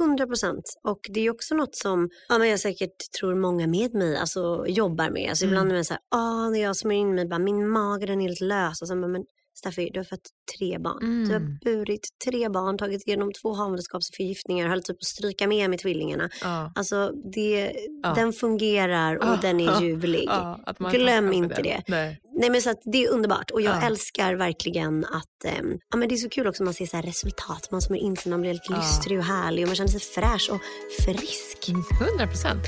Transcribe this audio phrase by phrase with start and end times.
[0.00, 0.64] 100 procent.
[0.84, 4.64] Och det är också något som ja, men jag säkert tror många med mig alltså,
[4.68, 5.28] jobbar med.
[5.28, 5.52] Alltså, Mm.
[5.52, 8.20] Ibland är man så här, ah, när jag smörjer in mig, bara, min mage den
[8.20, 8.82] är helt lös.
[8.82, 9.24] Och så, men
[9.58, 10.20] Steffi, du har fött
[10.58, 11.24] tre barn.
[11.24, 11.58] Du har Mm.
[11.64, 16.28] burit tre barn, tagit igenom två havandeskapsförgiftningar, höll typ på att stryka med med tvillingarna.
[16.42, 16.72] Ja.
[16.74, 17.72] Alltså, det,
[18.02, 18.14] Ja.
[18.14, 20.24] den fungerar och Ah, den är ljuvlig.
[20.26, 20.60] Ja,
[20.92, 21.82] Glöm inte det.
[21.88, 22.20] Nej.
[22.32, 23.86] Nej men så att det är underbart och jag Ja.
[23.86, 27.68] älskar verkligen att ehm, ja, men det är så kul också man ser så resultat.
[27.70, 28.76] Man smörjer in sig, man blir Ja.
[28.76, 30.60] lystrig och härlig och man känner sig fräsch och
[31.04, 31.68] frisk.
[31.68, 32.62] 100 procent.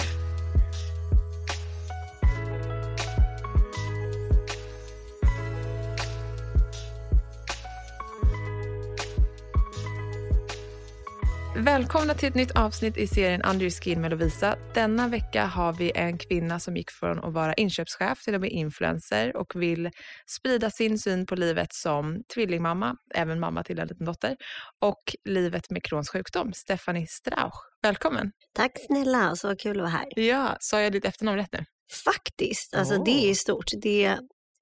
[11.61, 14.57] Välkomna till ett nytt avsnitt i serien Under skin med Lovisa.
[14.75, 18.51] Denna vecka har vi en kvinna som gick från att vara inköpschef till att bli
[18.51, 19.91] influencer och vill
[20.27, 24.37] sprida sin syn på livet som tvillingmamma, även mamma till en liten dotter,
[24.81, 26.53] och livet med Crohns sjukdom.
[26.53, 28.31] Stephanie Strauch, välkommen!
[28.55, 30.07] Tack snälla, så kul att vara här.
[30.17, 31.65] Ja, sa jag ditt efternamn rätt nu?
[32.05, 33.05] Faktiskt, alltså Åh.
[33.05, 33.71] det är stort.
[33.83, 34.05] Det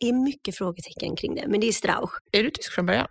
[0.00, 2.10] är mycket frågetecken kring det, men det är Strauch.
[2.32, 3.08] Är du tysk från början?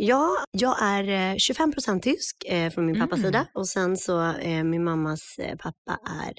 [0.00, 3.28] Ja, jag är eh, 25% tysk eh, från min pappas Mm.
[3.28, 6.32] sida och sen så eh, min mammas eh, pappa är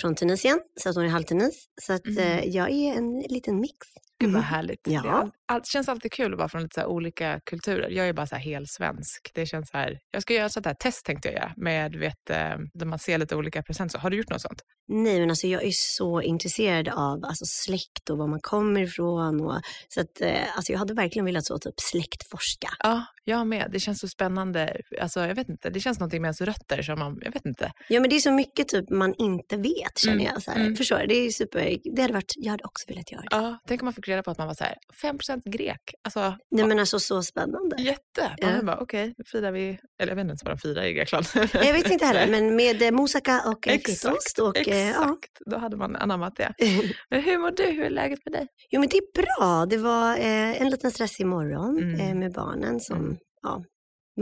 [0.00, 1.64] från Tunisien, så att hon är halvtunis.
[1.82, 2.18] Så att Mm.
[2.18, 3.74] eh, jag är en liten mix.
[4.20, 4.48] Gud vad Mhm.
[4.50, 4.80] härligt.
[4.84, 5.02] Ja.
[5.02, 7.90] Det Allt känns alltid kul att vara från lite olika kulturer.
[7.90, 9.30] Jag är bara så här helt svensk.
[9.34, 11.96] Det känns så här, jag ska göra ett sånt här test tänkte jag göra med,
[11.96, 12.36] vet, eh,
[12.74, 13.98] där man ser lite olika presenter.
[13.98, 14.60] Har du gjort något sånt?
[14.88, 19.40] Nej, men alltså jag är så intresserad av alltså, släkt och var man kommer ifrån.
[19.40, 22.68] Och, så att, eh, alltså, jag hade verkligen velat så typ släktforska.
[22.78, 23.68] Ja, jag med.
[23.72, 24.76] Det känns så spännande.
[25.00, 27.72] Alltså, jag vet inte, det känns någonting med ens rötter som man, jag vet inte.
[27.88, 30.42] Ja, men det är så mycket typ man inte vet känner Mm, jag.
[30.42, 30.60] Så här.
[30.60, 30.76] mm.
[30.76, 31.06] Förstår du?
[31.06, 31.76] Det är super.
[31.96, 33.28] Det hade varit, jag hade också velat göra det.
[33.30, 35.94] Ja, tänk om man fick reda på att man var så här, 5% grek.
[36.04, 37.76] Alltså, Nej, men alltså så spännande.
[37.82, 38.34] jätte.
[38.36, 38.46] Ja.
[38.50, 41.26] Man bara, okej, nu firar vi, eller jag vet inte vad de firar i Grekland.
[41.52, 44.38] Jag vet inte heller, men med eh, moussaka och eh, Exakt, fetaost.
[44.38, 44.90] Och, eh, ja.
[44.90, 46.54] Exakt, då hade man anammat det.
[47.10, 47.62] Men hur mår du?
[47.66, 48.46] Hur är läget med dig?
[48.70, 49.66] Jo, men det är bra.
[49.66, 52.00] Det var eh, en liten stressig morgon Mm.
[52.00, 53.15] eh, med barnen som, Mm.
[53.46, 53.64] Ja,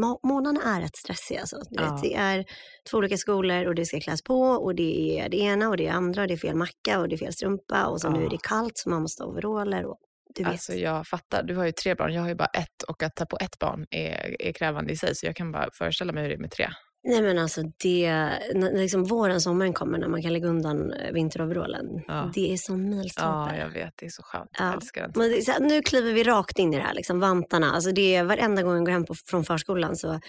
[0.01, 1.41] må- månaderna är rätt stressiga.
[1.41, 1.57] Alltså.
[1.71, 1.83] Ja.
[1.93, 2.45] vet, det är
[2.91, 5.87] två olika skolor och det ska kläs på och det är det ena och det
[5.87, 8.21] är andra och det är fel macka och det är fel strumpa och så nu
[8.21, 8.27] Ja.
[8.27, 9.99] är det kallt så man måste ha overaller och
[10.35, 10.53] du vet.
[10.53, 13.17] Alltså jag fattar, du har ju tre barn, jag har ju bara ett och att
[13.17, 16.23] ta på ett barn är, är krävande i sig så jag kan bara föreställa mig
[16.23, 16.69] hur det är med tre.
[17.05, 18.11] Nej men alltså det,
[18.55, 21.85] när liksom våren, sommaren kommer när man kan lägga undan eh, vinteroverallen.
[22.07, 22.31] Ja.
[22.35, 23.57] Det är som Ja, milstolpe.
[23.57, 24.51] jag vet, det är så skönt.
[24.59, 24.65] Ja.
[24.65, 25.13] Jag älskar den.
[25.17, 27.71] Men här, nu kliver vi rakt in i det här, liksom, vantarna.
[27.73, 30.21] Alltså det är, varenda gång jag går hem på, från förskolan så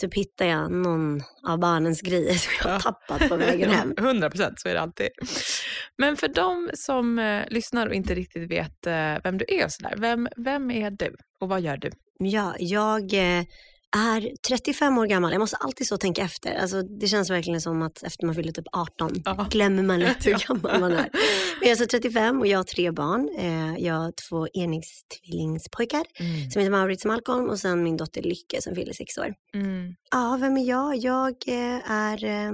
[0.00, 2.80] typ hittar jag någon av barnens grejer som jag har Ja.
[2.80, 3.94] tappat på vägen hem.
[3.98, 5.08] 100 procent, så är det alltid.
[5.98, 9.72] Men för de som eh, lyssnar och inte riktigt vet eh, vem du är, och
[9.72, 11.90] så där, vem, vem är du och vad gör du?
[12.18, 13.44] Ja, jag eh,
[13.96, 15.32] är 35 år gammal.
[15.32, 16.54] Jag måste alltid så tänka efter.
[16.54, 19.46] Alltså, det känns verkligen som att efter man fyller typ 18 Ja.
[19.50, 20.96] glömmer man lätt hur gammal man är.
[20.96, 21.10] Men
[21.60, 23.28] jag är alltså 35 och jag har tre barn.
[23.38, 26.04] Eh, jag har två enäggsttvillingspojkar
[26.50, 29.34] som heter Maurits och Malcolm och sen min dotter Lycke som fyller sex år.
[29.54, 29.94] Mm.
[30.10, 30.96] Ja, vem är jag?
[30.96, 32.52] Jag eh, är eh,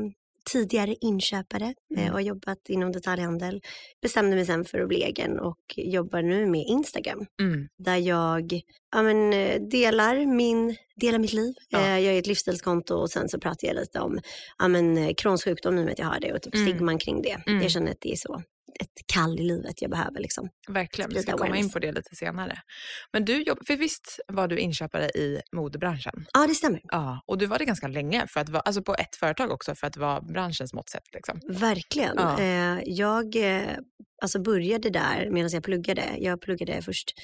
[0.52, 2.08] tidigare inköpare eh, Mm.
[2.08, 3.60] och har jobbat inom detaljhandel.
[4.02, 7.68] Bestämde mig sen för att bli egen och jobbar nu med Instagram Mm.
[7.78, 8.60] där jag
[8.96, 11.54] ja, men, eh, delar, min, delar mitt liv.
[11.68, 11.78] Ja.
[11.80, 14.20] Eh, Jag är ett livsstilskonto och sen så pratar jag lite om
[14.58, 16.66] ja, men, Crohns sjukdom, och med att jag har det och typ Mm.
[16.68, 17.42] stigman kring det.
[17.46, 17.62] Mm.
[17.62, 18.42] Jag känner att det är så
[18.80, 20.20] ett kall i livet jag behöver.
[20.20, 20.48] Liksom.
[20.68, 22.58] Verkligen, vi ska komma in på det lite senare.
[23.12, 26.26] Men du jobb, för visst var du inköpare i modebranschen?
[26.32, 26.80] Ja, det stämmer.
[26.84, 29.74] Ja, och du var det ganska länge, för att vara, alltså på ett företag också,
[29.74, 31.14] för att vara branschens mått mätt.
[31.14, 31.40] Liksom.
[31.60, 32.14] Verkligen.
[32.16, 32.40] Ja.
[32.40, 33.76] Eh, jag eh,
[34.22, 36.02] alltså började där medan jag pluggade.
[36.18, 37.14] Jag pluggade först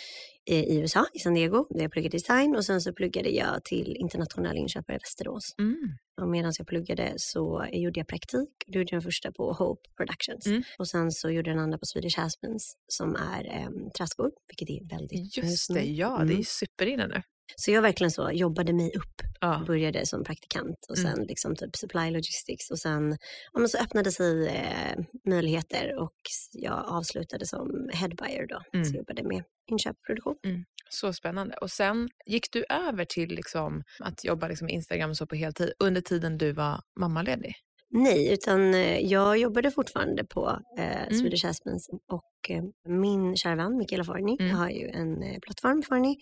[0.47, 3.97] i USA, i San Diego, där jag pluggade design och sen så pluggade jag till
[3.97, 5.55] internationell inköpare i Västerås.
[5.59, 5.77] Mm.
[6.21, 8.49] Och medan jag pluggade så gjorde jag praktik.
[8.67, 10.47] Då gjorde jag den första på Hope Productions.
[10.47, 10.63] Mm.
[10.79, 14.71] Och sen så gjorde jag den andra på Swedish Jasmines som är eh, träskor, vilket
[14.71, 16.45] är väldigt Just det, ja, det är Mm.
[16.45, 17.23] superinne nu.
[17.57, 19.15] Så jag verkligen så jobbade mig upp.
[19.41, 19.63] Ja.
[19.67, 21.13] Började som praktikant och Mm.
[21.17, 23.17] sen liksom typ supply logistics och sen
[23.53, 26.13] ja, så öppnade sig eh, möjligheter och
[26.53, 28.61] jag avslutade som head buyer då.
[28.73, 28.85] Mm.
[28.85, 30.65] Så jag jobbade med inköp och produktion.
[30.91, 31.55] Så spännande.
[31.57, 35.73] Och sen gick du över till liksom att jobba liksom Instagram och så på heltid
[35.79, 37.55] under tiden du var mammaledig?
[37.93, 41.15] Nej, utan eh, jag jobbade fortfarande på eh, Mm.
[41.21, 44.57] Swedish Jasmines och eh, min kära vän Michaela Forni Mm.
[44.57, 46.17] har ju en eh, plattform Forni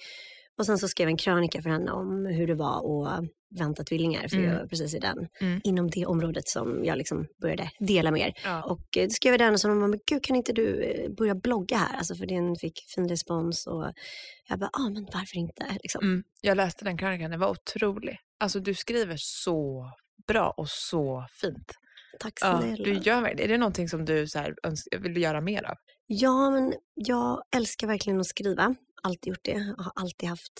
[0.58, 3.25] och sen så skrev jag en krönika för henne om hur det var att
[3.58, 4.50] vänta tvillingar för Mm.
[4.50, 5.60] jag var precis i den, Mm.
[5.64, 8.32] inom det området som jag liksom började dela mer.
[8.44, 8.62] Ja.
[8.62, 10.82] Och eh, då skrev jag den och så de bara, men gud kan inte du
[10.82, 11.96] eh, börja blogga här?
[11.96, 13.93] Alltså för den fick fin respons och
[14.49, 15.66] jag bara, ja ah, men varför inte?
[15.82, 16.05] Liksom.
[16.05, 16.22] Mm.
[16.40, 18.19] Jag läste den krönikan, den var otrolig.
[18.40, 19.90] Alltså du skriver så
[20.26, 21.72] bra och så fint.
[22.20, 22.84] Tack Ja, snälla.
[22.84, 24.54] du gör, är det någonting som du så här,
[24.99, 25.75] vill göra mer av?
[26.06, 28.75] Ja, men jag älskar verkligen att skriva.
[29.02, 29.74] Alltid gjort det.
[29.76, 30.52] Jag har alltid haft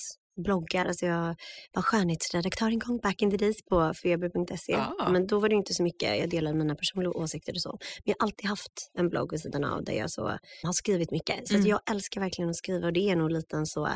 [0.45, 0.87] bloggar.
[0.87, 1.37] Alltså jag
[1.73, 4.75] var skönhetsredaktör en gång back in the days på feber.se.
[4.75, 5.11] Ah.
[5.11, 6.19] Men då var det inte så mycket.
[6.19, 7.71] Jag delade mina personliga åsikter och så.
[7.81, 10.23] Men jag har alltid haft en blogg vid sidan av där jag så
[10.63, 11.49] har skrivit mycket.
[11.49, 11.67] Så Mm.
[11.67, 13.89] jag älskar verkligen att skriva och det är nog lite en så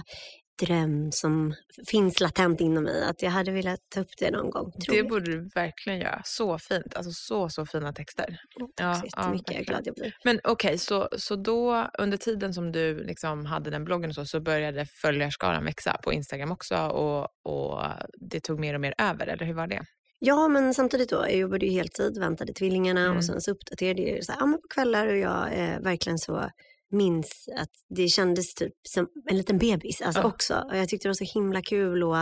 [0.66, 1.54] dröm som
[1.86, 3.04] finns latent inom mig.
[3.04, 4.72] Att jag hade velat ta upp det någon gång.
[4.88, 5.08] Det jag.
[5.08, 6.20] borde du verkligen göra.
[6.24, 6.96] Så fint.
[6.96, 8.26] Alltså så, så fina texter.
[8.26, 9.52] Tack Ja, så ja, jättemycket.
[9.52, 10.14] jag är glad jag blir.
[10.24, 14.24] Men okej, så, så då under tiden som du liksom hade den bloggen och så,
[14.24, 17.82] så började följarskaran växa på Instagram också och, och
[18.30, 19.82] det tog mer och mer över, eller hur var det?
[20.24, 23.16] Ja, men samtidigt då, jag jobbade ju heltid, väntade tvillingarna Mm.
[23.16, 26.18] och sen så uppdaterade jag så här, ja, men på kvällar och jag eh, verkligen
[26.18, 26.50] så
[26.92, 30.26] minns att det kändes typ som en liten bebis alltså Ja.
[30.26, 30.64] också.
[30.70, 32.16] Och jag tyckte det var så himla kul och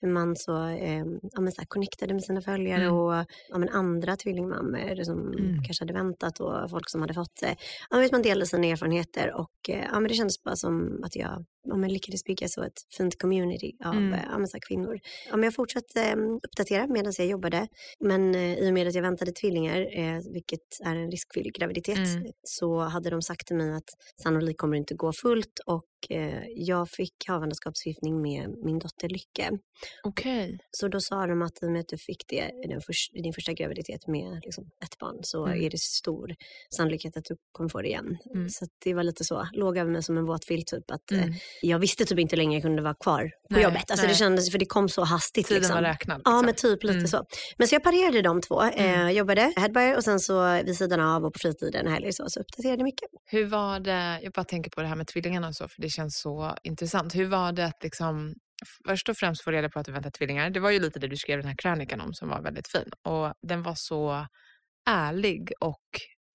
[0.00, 2.94] hur man så, eh, ja, men så här, connectade med sina följare Mm.
[2.96, 3.12] och
[3.48, 5.62] ja, men andra tvillingmammor som Mm.
[5.64, 7.56] kanske hade väntat och folk som hade fått det.
[7.90, 11.16] Ja, men man delade sina erfarenheter och eh, ja, men det kändes bara som att
[11.16, 14.12] jag ja, men lyckades bygga så ett fint community av Mm.
[14.12, 14.98] eh, ja, men så kvinnor.
[15.30, 17.66] Ja, men jag fortsatte eh, uppdatera medan jag jobbade.
[18.00, 21.98] Men eh, i och med att jag väntade tvillingar, eh, vilket är en riskfylld graviditet,
[21.98, 22.32] Mm.
[22.42, 23.90] så hade de sagt till mig att
[24.22, 25.80] sannolikt kommer det inte gå fullt och eh,
[26.56, 29.50] jag fick havandeskapsförgiftning med min dotter Lycke.
[30.04, 30.58] Okej.
[30.70, 33.10] Så då sa de att i och med att du fick det i den förs-
[33.12, 35.64] i din första graviditet med liksom ett barn så Mm.
[35.64, 36.34] är det stor
[36.76, 38.18] sannolikhet att du kommer få det igen.
[38.34, 38.48] Mm.
[38.48, 40.90] Så det var lite så, låg över mig som en våt filt typ.
[40.90, 41.34] Att, eh, Mm.
[41.62, 43.90] jag visste typ inte hur länge jag kunde vara kvar på Nej, jobbet.
[43.90, 44.12] Alltså nej.
[44.14, 45.46] det kändes, för det kom så hastigt.
[45.46, 45.74] Tiden liksom.
[45.74, 46.20] var räknad.
[46.24, 46.46] Ja, liksom.
[46.46, 47.06] men typ lite Mm.
[47.08, 47.24] så.
[47.58, 48.62] Men så jag parerade de två.
[48.62, 49.14] Eh, Mm.
[49.16, 52.84] jobbade headbuyer och sen så vid sidan av och på fritiden helger så, så uppdaterade
[52.84, 53.08] mycket.
[53.26, 55.89] Hur var det, jag bara tänker på det här med tvillingarna och så, för det
[55.90, 57.14] känns så intressant.
[57.14, 58.34] Hur var det att liksom,
[58.86, 60.50] först och främst få reda på att du väntar tvillingar?
[60.50, 62.90] Det var ju lite det du skrev den här krönikan om som var väldigt fin.
[63.02, 64.26] Och den var så
[64.90, 65.84] ärlig och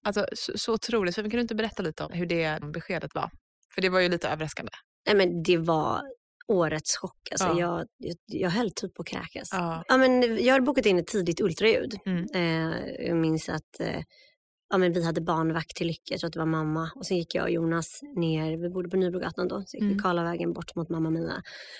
[0.04, 1.14] alltså, så, så otroligt.
[1.14, 3.30] Så kan du inte berätta lite om hur det beskedet var?
[3.74, 4.72] För det var ju lite överraskande.
[5.06, 6.00] Nej, men det var
[6.48, 7.28] årets chock.
[7.30, 7.60] Alltså, Ja.
[7.60, 9.48] jag, jag, jag höll typ på att kräkas.
[9.52, 9.84] Ja.
[9.88, 11.98] Ja, men jag hade bokat in ett tidigt ultraljud.
[12.06, 12.26] Mm.
[12.34, 14.02] Eh, jag minns att eh,
[14.70, 16.90] ja, men vi hade barnvakt till Lycka, jag tror att det var mamma.
[16.96, 19.96] Och sen gick jag och Jonas ner, vi bodde på Nybrogatan då, så gick Mm.
[19.96, 21.32] vi Karlavägen bort mot mamma Mia.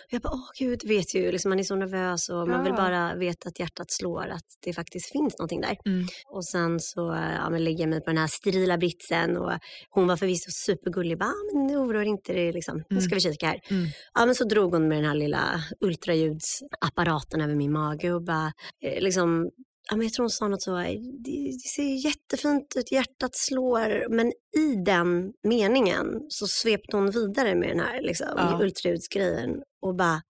[0.07, 2.73] Och jag bara, åh gud, vet ju, liksom, man är så nervös och man vill
[2.77, 2.83] Ja.
[2.83, 5.77] bara veta att hjärtat slår, att det faktiskt finns någonting där.
[5.87, 6.07] Mm.
[6.27, 9.53] Och sen så eh, ja, men lägger jag mig på den här sterila britsen och
[9.91, 11.19] hon var förvisso supergullig.
[11.19, 13.17] Bara, "Ah, men oroa dig inte, det liksom, nu ska Mm.
[13.17, 13.61] vi kika här.
[13.71, 13.87] Mm.
[14.15, 18.53] Ja, men så drog hon med den här lilla ultraljudsapparaten över min mage och bara
[18.83, 19.51] eh, liksom
[19.91, 20.95] Ja, men jag tror hon sa något så, här,
[21.25, 24.09] det, det ser jättefint ut, hjärtat slår.
[24.09, 28.59] Men i den meningen så svepte hon vidare med den här liksom, Ja.
[28.63, 29.51] ultraljudsgrejen
[29.83, 30.23] och bara,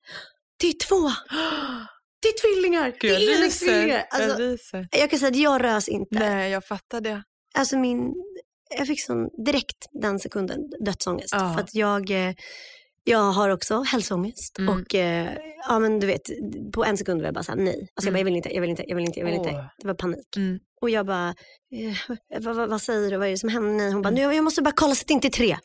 [0.60, 0.96] det är två,
[2.22, 4.06] det är tvillingar, Gud, det är jag enäggstvillingar.
[4.10, 4.88] Jag Alltså, ryser.
[4.90, 6.18] jag kan säga att jag rös inte.
[6.18, 7.22] Nej, jag fattar det.
[7.58, 8.14] Alltså min,
[8.78, 11.32] jag fick sån direkt den sekunden dödsångest.
[11.32, 11.54] Ja.
[11.54, 12.34] För att jag, eh,
[13.04, 14.58] jag har också hälsoångest.
[14.58, 14.74] Mm.
[14.80, 15.28] Och eh,
[15.68, 16.22] ja men du vet,
[16.72, 17.88] på en sekund var jag bara såhär nej.
[17.94, 18.18] Alltså jag, bara, Mm.
[18.18, 19.50] jag vill inte, jag vill inte, jag vill inte, jag vill inte.
[19.78, 20.36] Det var panik.
[20.36, 20.58] Mm.
[20.80, 21.28] Och jag bara,
[21.74, 23.72] eh, vad, vad, vad säger du, vad är det som händer?
[23.72, 25.50] Nej, hon bara, nu, jag måste bara kolla så att det inte är tre.
[25.50, 25.58] Mm.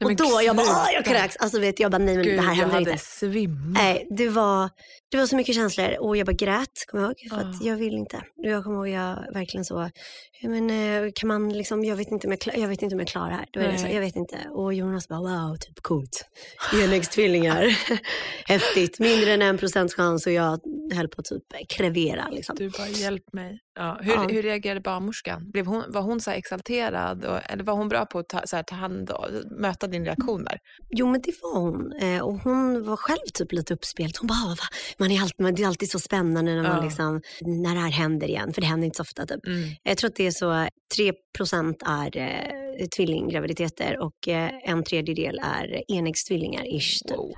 [0.00, 1.36] Nej, och då, jag bara, jag kräks.
[1.36, 2.98] Alltså vet jag bara, nej men Gud, det här händer inte.
[2.98, 3.72] svimmat.
[3.82, 4.70] Nej, det var,
[5.10, 7.30] det var så mycket känslor och jag bara grät, kommer jag ihåg.
[7.30, 7.64] För att Ah.
[7.64, 8.22] jag vill inte.
[8.36, 9.90] Jag kommer ihåg jag verkligen så,
[10.42, 13.08] men eh, kan man liksom, jag vet inte om jag, jag, vet inte om jag
[13.08, 13.72] klarar det här.
[13.72, 14.36] Det, så, jag vet inte.
[14.50, 16.24] Och Jonas bara, wow, typ coolt.
[16.84, 17.78] Enäggstvillingar,
[18.48, 18.98] häftigt.
[18.98, 20.60] Mindre än en procents chans och jag
[20.94, 22.56] höll på att typ krevera liksom.
[22.58, 23.58] Du bara, hjälp mig.
[23.74, 23.98] Ja.
[24.02, 24.26] Hur, Ja.
[24.30, 25.50] hur reagerade barnmorskan?
[25.50, 27.24] Blev hon, var hon så exalterad?
[27.24, 30.04] Och, eller var hon bra på att ta, så här, ta hand och möta din
[30.04, 30.58] reaktion där?
[30.90, 31.92] Jo men det var hon.
[31.92, 34.16] Eh, och hon var själv typ lite uppspelt.
[34.16, 34.64] Hon bara, "Ah, va?
[34.98, 36.82] man är alltid, man, det är alltid så spännande när, man Ja.
[36.84, 38.52] liksom, när det här händer igen.
[38.52, 39.46] För det händer inte så ofta typ.
[39.46, 39.68] Mm.
[39.82, 42.61] Jag tror att det är så 3% är eh,
[42.96, 46.62] tvillinggraviditeter och eh, en tredjedel är enäggstvillingar.
[46.62, 47.10] Typ.
[47.16, 47.32] Wow.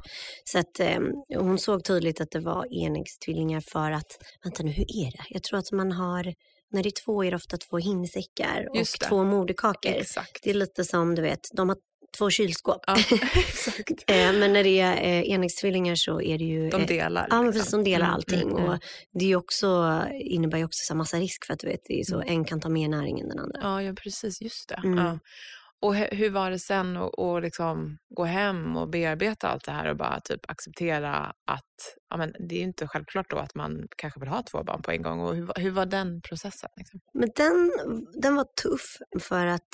[0.44, 0.98] Så att eh,
[1.38, 5.24] hon såg tydligt att det var enäggstvillingar för att, vänta nu hur är det?
[5.28, 6.34] Jag tror att man har,
[6.70, 9.92] när det är två är det ofta två hinsäckar och två moderkakor.
[9.92, 10.38] Exakt.
[10.42, 11.78] Det är lite som du vet, de har
[12.18, 12.80] två kylskåp.
[12.86, 12.96] Ja,
[13.36, 13.90] exakt.
[14.10, 17.26] Eh, men när det är eh, enäggstvillingar så är det ju De eh, delar.
[17.30, 17.58] Ja, men liksom.
[17.60, 17.70] precis.
[17.72, 18.42] De delar Mm, allting.
[18.42, 18.68] mm, mm.
[18.70, 18.78] Och
[19.12, 22.00] det är också, innebär ju också så här massa risk för att du vet, det
[22.00, 23.60] är så, en kan ta mer näring än den andra.
[23.62, 24.40] Ja, ja precis.
[24.42, 24.80] Just det.
[24.84, 24.98] Mm.
[25.04, 25.18] Ja.
[25.80, 29.90] Och hur var det sen att att liksom gå hem och bearbeta allt det här
[29.90, 31.16] och bara typ acceptera
[31.46, 34.82] att ja, men det är inte självklart då att man kanske vill ha två barn
[34.82, 35.20] på en gång.
[35.20, 36.70] Och hur, var- hur var den processen?
[36.76, 37.00] Liksom?
[37.14, 37.70] Men den,
[38.22, 39.68] den var tuff för att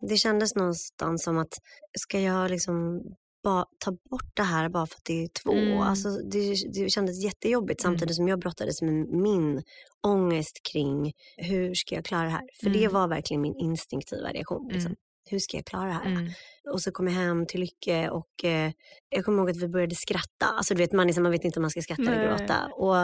[0.00, 1.54] det kändes någonstans som att
[1.98, 3.02] ska jag liksom
[3.44, 5.52] ba, ta bort det här bara för att det är två.
[5.52, 5.78] Mm.
[5.80, 7.92] Alltså, det, det kändes jättejobbigt Mm.
[7.94, 9.62] samtidigt som jag brottades med min
[10.06, 12.48] ångest kring hur ska jag klara det här?
[12.60, 12.92] För det Mm.
[12.92, 14.68] var verkligen min instinktiva reaktion.
[14.68, 14.86] Liksom.
[14.86, 14.96] Mm.
[15.30, 16.06] Hur ska jag klara det här?
[16.06, 16.30] Mm.
[16.72, 18.72] Och så kom jag hem till Lycke och eh,
[19.08, 20.46] jag kommer ihåg att vi började skratta.
[20.46, 22.38] Alltså du vet, man, så- man vet inte om man ska skratta eller Nej.
[22.38, 22.66] gråta.
[22.66, 22.94] Och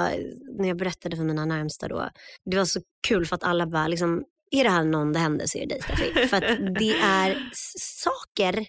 [0.58, 2.08] när jag berättade för mina närmsta då,
[2.44, 4.24] det var så kul för att alla bara liksom,
[4.54, 6.28] är det här någon det händer så är det dig Steffi.
[6.28, 8.66] För att det är saker,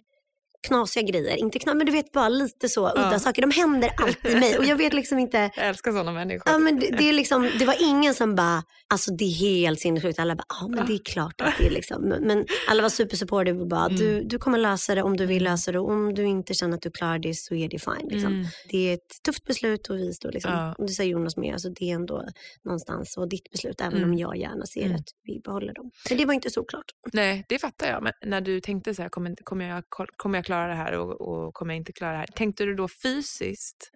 [0.67, 3.19] knasiga grejer, inte knas, men du vet bara lite så udda Ja.
[3.19, 3.41] saker.
[3.41, 6.43] De händer alltid mig och jag vet liksom inte Jag älskar sådana människor.
[6.53, 9.79] Ja, men det, det, är liksom, det var ingen som bara, alltså det är helt
[9.79, 10.19] sinnessjukt.
[10.19, 12.01] Alla bara, ja men det är klart att det är liksom.
[12.01, 13.95] Men- alla var supersupportive och bara, Mm.
[13.95, 15.79] du, du kommer lösa det om du vill lösa det.
[15.79, 18.07] Och om du inte känner att du klarar det så är det fine.
[18.09, 18.33] Liksom.
[18.33, 18.45] Mm.
[18.69, 20.75] Det är ett tufft beslut och vi står liksom, Ja.
[20.77, 22.23] och det säger Jonas med, alltså det är ändå
[22.65, 23.81] någonstans och ditt beslut.
[23.81, 24.09] Även Mm.
[24.09, 24.95] om jag gärna ser Mm.
[24.95, 25.91] att vi behåller dem.
[26.09, 26.85] Men det var inte så klart.
[27.13, 28.03] Nej, det fattar jag.
[28.03, 29.83] Men när du tänkte så här, kommer, kommer, jag,
[30.17, 32.27] kommer jag klara det här och, och kommer jag inte klara det här?
[32.35, 33.91] Tänkte du då fysiskt?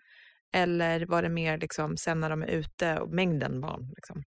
[0.53, 3.93] Eller var det mer liksom, sen när de är ute och mängden barn?
[3.95, 4.23] Liksom?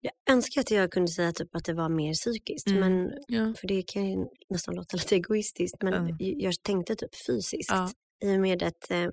[0.00, 2.66] Jag önskar att jag kunde säga typ att det var mer psykiskt.
[2.66, 2.80] Mm.
[2.80, 3.54] Men, Ja.
[3.60, 5.82] för det kan ju nästan låta lite egoistiskt.
[5.82, 6.16] Men Ja.
[6.18, 7.70] jag tänkte typ fysiskt.
[7.70, 7.90] Ja.
[8.24, 9.08] I och med att eh,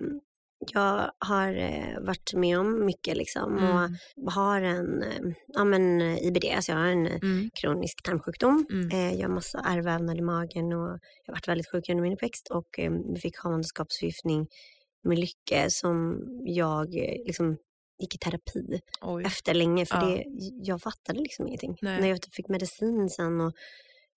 [0.72, 3.58] jag har eh, varit med om mycket liksom.
[3.58, 3.96] Mm.
[4.16, 7.50] Och har en eh, ja, men, eh, IBD, alltså jag har en Mm.
[7.60, 8.66] kronisk tarmsjukdom.
[8.70, 9.18] Mm.
[9.18, 12.48] Jag har massa ärrvävnad i magen och jag har varit väldigt sjuk under min uppväxt.
[12.50, 12.78] Och
[13.22, 14.46] fick havandeskapsförgiftning
[15.04, 16.88] med Lycke som jag
[17.26, 17.56] liksom
[17.98, 19.24] gick i terapi Oj.
[19.24, 20.06] efter länge för Ja.
[20.06, 20.24] det,
[20.62, 21.76] jag fattade liksom ingenting.
[21.82, 22.00] Nej.
[22.00, 23.52] När jag fick medicin sen och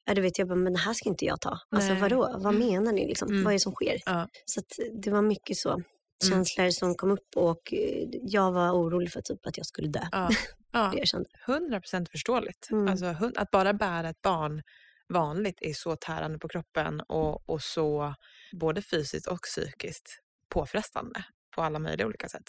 [0.05, 1.59] ja, du vet, jag bara, men det här ska inte jag ta.
[1.69, 2.01] Alltså Nej.
[2.01, 3.27] vadå, vad menar ni liksom?
[3.29, 3.43] Mm.
[3.43, 3.97] Vad är det som sker?
[4.05, 4.27] Ja.
[4.45, 4.61] Så
[5.03, 5.81] det var mycket så
[6.23, 10.01] känslor som kom upp och eh, jag var orolig för typ att jag skulle dö.
[10.11, 10.29] Ja.
[10.71, 10.89] Ja.
[10.93, 11.29] Det jag kände.
[11.47, 12.67] 100% förståeligt.
[12.71, 12.87] Mm.
[12.87, 14.61] Alltså, att bara bära ett barn
[15.13, 18.15] vanligt är så tärande på kroppen och, och så
[18.59, 20.19] både fysiskt och psykiskt
[20.53, 21.23] påfrestande
[21.55, 22.43] på alla möjliga olika sätt.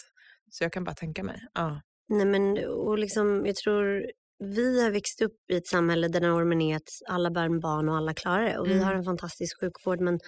[0.50, 1.46] Så jag kan bara tänka mig.
[1.54, 1.80] Ja.
[2.08, 4.06] Nej men och liksom, jag tror
[4.38, 7.96] vi har växt upp i ett samhälle där normen är att alla bär barn och
[7.96, 8.58] alla klarar det.
[8.58, 8.84] Och vi Mm.
[8.84, 10.20] har en fantastisk sjukvård men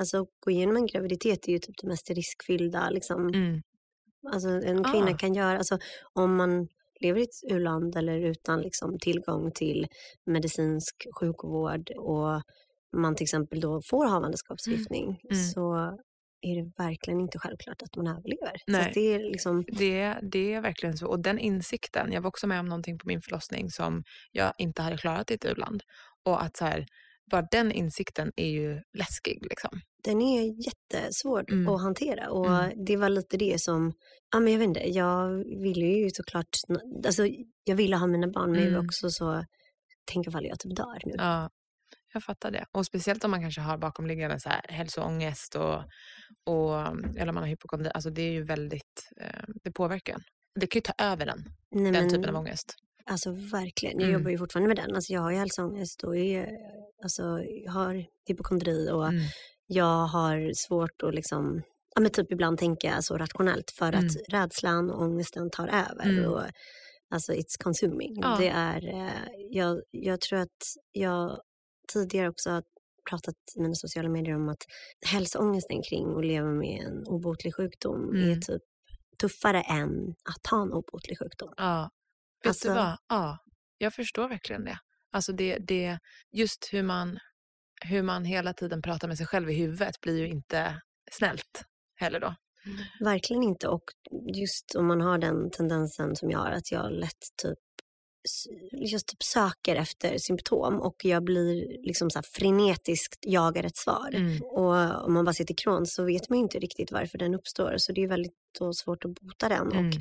[0.00, 3.62] alltså att gå igenom en graviditet är ju typ det mest riskfyllda liksom, Mm.
[4.32, 5.16] Alltså en kvinna Ah.
[5.16, 5.78] kan göra, alltså
[6.12, 6.68] om man
[7.00, 9.86] lever i ett u-land eller utan liksom tillgång till
[10.26, 12.42] medicinsk sjukvård och
[12.96, 15.44] man till exempel då får havandeskapsförgiftning Mm.
[15.44, 15.74] så
[16.42, 18.52] är det verkligen inte självklart att man överlever.
[18.56, 18.88] Så Nej.
[18.88, 21.06] att det är liksom, Det, det är verkligen så.
[21.06, 24.82] Och den insikten, jag var också med om någonting på min förlossning som jag inte
[24.82, 25.82] hade klarat i ett u-land.
[26.24, 26.86] Och att så här,
[27.30, 29.38] bara den insikten är ju läskig.
[29.50, 29.80] Liksom.
[30.04, 31.68] den är jättesvår Mm.
[31.68, 32.84] att hantera och Mm.
[32.84, 33.92] det var lite det som,
[34.32, 35.28] ja men jag vet inte, jag
[35.62, 36.46] ville ju såklart,
[37.06, 37.26] alltså
[37.64, 38.86] jag ville ha mina barn men jag var Mm.
[38.86, 39.44] också så,
[40.12, 41.14] tänk ifall jag typ dör nu.
[41.18, 41.50] Ja,
[42.12, 42.64] jag fattar det.
[42.72, 45.74] Och speciellt om man kanske har bakomliggande så här, hälsoångest och,
[46.46, 46.76] och,
[47.18, 47.90] eller man har hypokondri.
[47.94, 50.20] Alltså det är ju väldigt, eh, det påverkar en.
[50.60, 51.38] Det kan ju ta över en,
[51.70, 52.74] Nej, den men- typen av ångest.
[53.06, 54.00] Alltså verkligen.
[54.00, 54.20] Jag Mm.
[54.20, 54.94] jobbar ju fortfarande med den.
[54.94, 56.48] Alltså jag har ju hälsoångest och är,
[57.02, 57.22] alltså,
[57.64, 59.22] jag har hypokondri och Mm.
[59.66, 61.62] jag har svårt att liksom,
[61.94, 64.14] ja men typ ibland tänka så rationellt för att Mm.
[64.28, 66.04] rädslan och ångesten tar över.
[66.08, 66.32] Mm.
[66.32, 66.42] Och,
[67.10, 68.18] alltså it's consuming.
[68.22, 68.36] Ja.
[68.40, 71.40] Det är, eh, jag, jag tror att jag
[71.92, 72.62] tidigare också har
[73.10, 74.62] pratat i mina sociala medier om att
[75.06, 78.40] hälsoångesten kring att leva med en obotlig sjukdom är Mm.
[78.40, 78.62] typ
[79.20, 81.52] tuffare än att ha en obotlig sjukdom.
[81.56, 81.90] Ja.
[82.42, 82.96] Vet Alltså- du vad?
[83.08, 83.38] Ja,
[83.78, 84.78] jag förstår verkligen det.
[85.12, 85.98] Alltså det, det
[86.32, 87.18] just hur man,
[87.84, 90.80] hur man hela tiden pratar med sig själv i huvudet blir ju inte
[91.10, 92.34] snällt heller då.
[93.00, 93.68] Verkligen inte.
[93.68, 93.82] Och
[94.34, 97.58] just om man har den tendensen som jag har, att jag lätt typ
[98.72, 104.10] just typ söker efter symptom och jag blir liksom så här frenetiskt jagar ett svar.
[104.14, 104.42] Mm.
[104.42, 107.74] Och om man bara till Crohn så vet man inte riktigt varför den uppstår.
[107.76, 108.32] Så det är väldigt
[108.74, 109.72] svårt att bota den.
[109.72, 109.88] Mm.
[109.88, 109.94] Och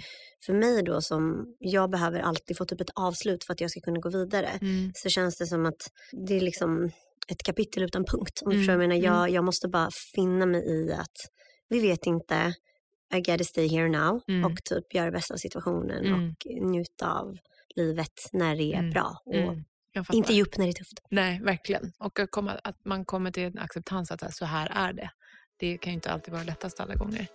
[0.46, 3.80] för mig då som, jag behöver alltid få typ ett avslut för att jag ska
[3.80, 4.50] kunna gå vidare.
[4.62, 4.92] Mm.
[4.96, 6.92] Så känns det som att det är liksom
[7.28, 8.42] ett kapitel utan punkt.
[8.46, 9.08] Om du Mm, förstår vad jag menar.
[9.08, 9.20] mm.
[9.20, 11.18] Jag, jag måste bara finna mig i att
[11.70, 12.54] vi vet inte,
[13.16, 14.46] I gotta stay here now Mm.
[14.52, 17.38] och typ göra bästa av situationen och njuta av
[17.80, 18.90] livet när det är Mm.
[18.92, 19.64] bra och Mm.
[20.12, 21.00] Inte ge upp när det är tufft.
[21.10, 21.92] Nej, verkligen.
[22.00, 25.10] Och att, komma, att man kommer till en acceptans att så här är det.
[25.58, 27.28] Det kan ju inte alltid vara lättast alla gånger.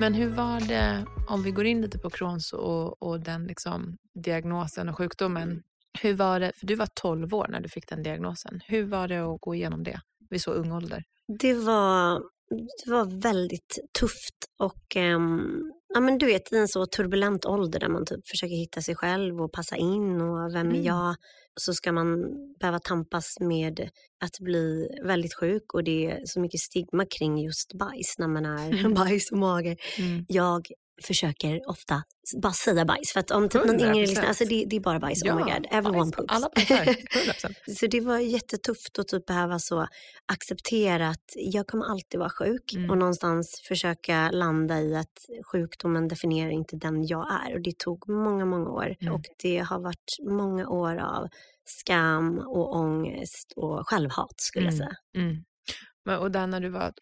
[0.00, 3.96] Men hur var det, om vi går in lite på Crohns och, och den liksom
[4.14, 5.62] diagnosen och sjukdomen.
[6.02, 8.60] Hur var det, för du var 12 år när du fick den diagnosen.
[8.66, 11.04] Hur var det att gå igenom det vid så ung ålder?
[11.40, 12.22] Det var,
[12.56, 17.80] det var väldigt tufft och ehm, ja, men du vet i en så turbulent ålder
[17.80, 20.80] där man typ försöker hitta sig själv och passa in och vem Mm.
[20.80, 21.14] är jag?
[21.60, 22.16] så ska man
[22.60, 23.88] behöva tampas med
[24.24, 28.46] att bli väldigt sjuk och det är så mycket stigma kring just bajs när man
[28.46, 28.94] är Mm.
[28.94, 29.76] bajs och mage.
[29.98, 30.24] Mm.
[30.28, 30.66] Jag
[31.02, 32.02] försöker ofta
[32.42, 33.86] bara säga bajs för att om typ någon 100%.
[33.86, 36.16] yngre lyssnar, alltså det, det är bara bajs, oh my god, everyone bajs.
[36.16, 36.34] poops.
[36.34, 36.48] Alla.
[36.56, 37.54] 100%.
[37.78, 39.86] Så det var jättetufft att typ behöva så
[40.32, 42.90] acceptera att jag kommer alltid vara sjuk Mm.
[42.90, 47.54] och någonstans försöka landa i att sjukdomen definierar inte den jag är.
[47.54, 49.14] Och det tog många, många år Mm.
[49.14, 51.28] och det har varit många år av
[51.64, 54.86] skam och ångest och självhat skulle jag Mm.
[54.88, 54.96] säga.
[55.24, 55.44] Mm.
[56.04, 56.92] Men, och där när du, var,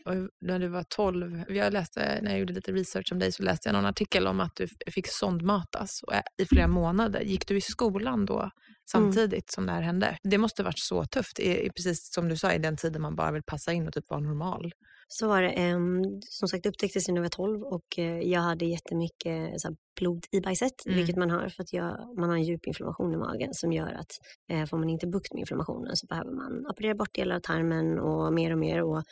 [0.40, 3.68] när du var 12, jag läste, när jag gjorde lite research om dig så läste
[3.68, 7.20] jag någon artikel om att du fick sondmatas och i flera månader.
[7.20, 8.50] Gick du i skolan då
[8.92, 10.18] samtidigt som det här hände?
[10.22, 13.32] Det måste varit så tufft, i, precis som du sa, i den tiden man bara
[13.32, 14.72] vill passa in och typ vara normal.
[15.08, 18.64] Så var det, em, som sagt upptäcktes när jag var 12 och eh, jag hade
[18.64, 20.96] jättemycket så här, blod i bajset, Mm.
[20.98, 23.92] vilket man har för att jag, man har en djup inflammation i magen som gör
[23.92, 24.12] att
[24.50, 27.98] eh, får man inte bukt med inflammationen så behöver man operera bort delar av tarmen
[27.98, 29.02] och mer och mer och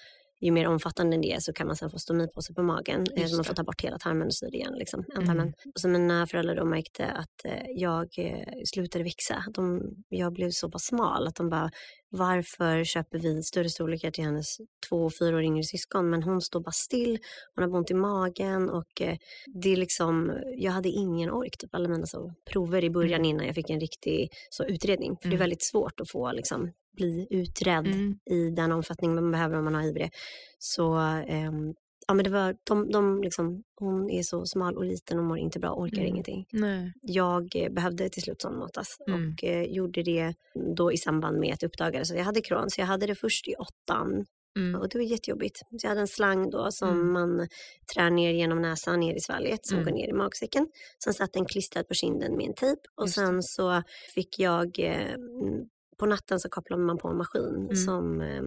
[0.41, 3.07] ju mer omfattande det är så kan man sen få stomipåse på magen.
[3.17, 5.53] Eh, så man får ta bort hela tarmen och sy det igen, liksom, Mm.
[5.75, 9.45] så mina föräldrar då märkte att eh, jag eh, slutade växa.
[9.55, 11.71] De, jag blev så pass smal att de bara,
[12.11, 14.57] varför köper vi större storlekar till hennes
[14.89, 17.19] två och fyra år yngre syskon men hon står bara still,
[17.55, 21.75] hon har ont i magen och eh, det är liksom, jag hade ingen ork, typ
[21.75, 23.25] alla mina så, prover i början Mm.
[23.31, 25.17] innan jag fick en riktig så, utredning.
[25.17, 25.37] För det Mm.
[25.37, 28.19] är väldigt svårt att få liksom, bli utredd Mm.
[28.31, 30.11] i den omfattning man behöver om man har IBD.
[30.59, 30.95] Så
[31.29, 31.75] ehm,
[32.09, 35.39] ja, men det var, de, de liksom, hon är så smal och liten och mår
[35.39, 36.09] inte bra, orkar Mm.
[36.09, 36.47] ingenting.
[36.53, 36.93] Nej.
[37.03, 39.33] Jag eh, behövde till slut sondmatas Mm.
[39.35, 40.35] och eh, gjorde det
[40.77, 42.71] då i samband med att jag uppdagades att jag hade Crohn.
[42.71, 44.27] Så jag hade det först i åttan
[44.59, 44.81] Mm.
[44.81, 45.57] och det var jättejobbigt.
[45.59, 47.13] Så jag hade en slang då som Mm.
[47.13, 47.49] man
[47.95, 49.85] trär ner genom näsan, ner i svalget, som Mm.
[49.89, 50.69] går ner i magsäcken.
[51.05, 53.83] Sen satt den klistrad på kinden med en tejp och Just sen så
[54.15, 57.77] fick jag, eh, mm, på natten så kopplade man på en maskin Mm.
[57.77, 58.43] som eh,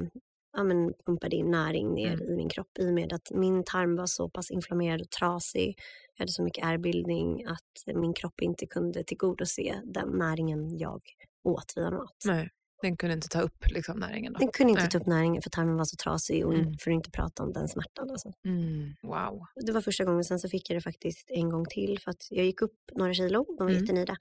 [0.54, 2.28] ja, men pumpade in näring ner Mm.
[2.28, 5.80] i min kropp i och med att min tarm var så pass inflammerad och trasig.
[6.16, 11.02] Jag hade så mycket ärrbildning att min kropp inte kunde tillgodose den näringen jag
[11.44, 12.16] åt via mat.
[12.26, 12.50] Nej.
[12.84, 14.40] Den kunde inte ta upp liksom, näringen då?
[14.40, 14.92] Den kunde inte Nej.
[14.92, 16.74] ta upp näringen för tarmen var så trasig och Mm.
[16.78, 18.10] för att inte prata om den smärtan.
[18.12, 18.32] Alltså.
[18.46, 18.94] Mm.
[19.04, 19.46] Wow.
[19.66, 22.28] Det var första gången, sen så fick jag det faktiskt en gång till för att
[22.30, 23.82] jag gick upp några kilo, de var Mm.
[23.82, 24.16] jättenöjda.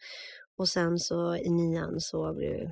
[0.61, 2.71] Och sen så i nian så blev,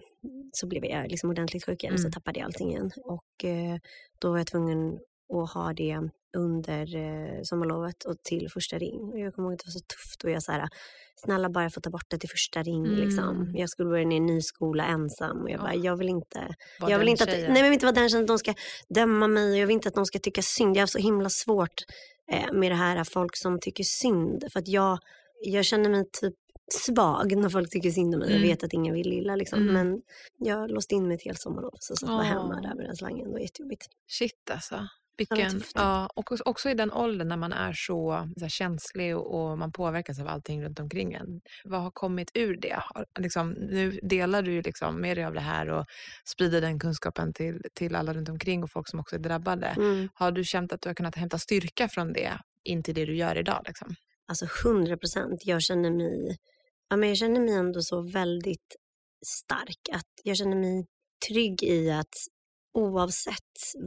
[0.53, 2.13] så blev jag liksom ordentligt sjuk igen och så Mm.
[2.13, 2.91] tappade jag allting igen.
[3.05, 3.77] Och eh,
[4.19, 4.99] då var jag tvungen
[5.35, 6.01] att ha det
[6.37, 9.01] under eh, sommarlovet och till första ring.
[9.13, 10.69] Och jag kommer ihåg att det var så tufft och jag så här,
[11.17, 12.85] snälla bara få ta bort det till första ring.
[12.87, 13.29] Liksom.
[13.37, 13.57] Mm.
[13.57, 15.81] Jag skulle börja i en ny skola ensam och jag bara, Ja.
[15.85, 17.53] jag vill inte Var jag vill inte att, tjejen.
[17.53, 18.55] nej, men inte vara den tjejen att de ska
[18.89, 20.77] döma mig och jag vill inte att de ska tycka synd.
[20.77, 21.79] Jag har så himla svårt
[22.33, 24.45] eh, med det här folk som tycker synd.
[24.53, 24.99] För att jag,
[25.43, 26.35] jag känner mig typ
[26.71, 28.29] svag när folk tycker synd om mig.
[28.29, 28.49] Jag Mm.
[28.49, 29.63] vet att ingen vill illa liksom.
[29.63, 29.75] Mm.
[29.75, 30.03] Men
[30.39, 32.63] jag låste in mig ett helt sommarlov så satt bara hemma Åh.
[32.63, 33.27] där med den slangen.
[33.27, 33.87] Det var jättejobbigt.
[34.09, 34.89] Shit alltså.
[35.19, 39.59] Vilken, ja, och också- i den åldern när man är så, så känslig och, och
[39.59, 41.41] man påverkas av allting runt omkring en.
[41.65, 42.77] Vad har kommit ur det?
[42.83, 45.85] Har, liksom, nu delar du liksom med dig av det här och
[46.25, 49.67] sprider den kunskapen till, till alla runt omkring och folk som också är drabbade.
[49.67, 50.09] Mm.
[50.15, 53.17] Har du känt att du har kunnat hämta styrka från det in till det du
[53.17, 53.63] gör idag?
[53.67, 53.95] Liksom?
[54.29, 55.43] Alltså 100 procent.
[55.47, 56.37] Jag känner mig
[56.91, 58.77] ja, men jag känner mig ändå så väldigt
[59.27, 59.89] stark.
[59.93, 60.87] Att jag känner mig
[61.29, 62.15] trygg i att
[62.75, 63.35] oavsett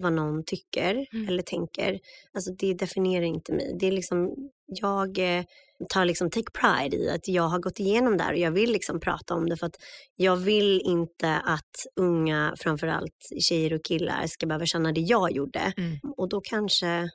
[0.01, 1.27] vad någon tycker Mm.
[1.27, 1.99] eller tänker,
[2.33, 3.75] alltså det definierar inte mig.
[3.79, 4.35] Det är liksom,
[4.65, 5.43] jag eh,
[5.89, 8.71] tar liksom take pride i att jag har gått igenom det här och jag vill
[8.71, 9.75] liksom prata om det för att
[10.15, 15.73] jag vill inte att unga, framförallt tjejer och killar, ska behöva känna det jag gjorde.
[15.77, 15.97] Mm.
[16.17, 17.09] Och då kanske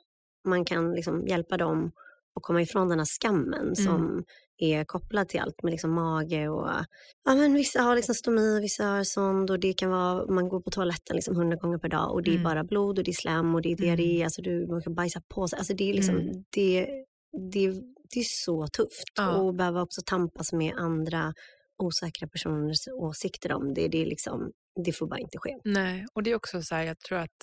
[0.47, 1.91] man kan liksom hjälpa dem
[2.35, 4.23] att komma ifrån den här skammen som
[4.57, 6.67] är kopplad till allt med liksom mage och
[7.25, 10.61] ja, men vissa har liksom stomi, vissa har sond och det kan vara, man går
[10.61, 12.43] på toaletten liksom hundra gånger per dag och det är Mm.
[12.43, 14.23] bara blod och det är slem och det är diarré, Mm.
[14.25, 15.57] alltså du, man kan bajsa på sig.
[15.59, 16.43] Alltså det är liksom, Mm.
[16.55, 16.85] det,
[17.51, 17.67] det,
[18.13, 19.35] det är så tufft Ja.
[19.35, 21.33] och behöva också tampas med andra
[21.83, 23.87] osäkra personers åsikter om det.
[23.87, 24.51] Det, är liksom,
[24.85, 25.57] det får bara inte ske.
[25.65, 27.37] Nej, och det är också så här, jag tror att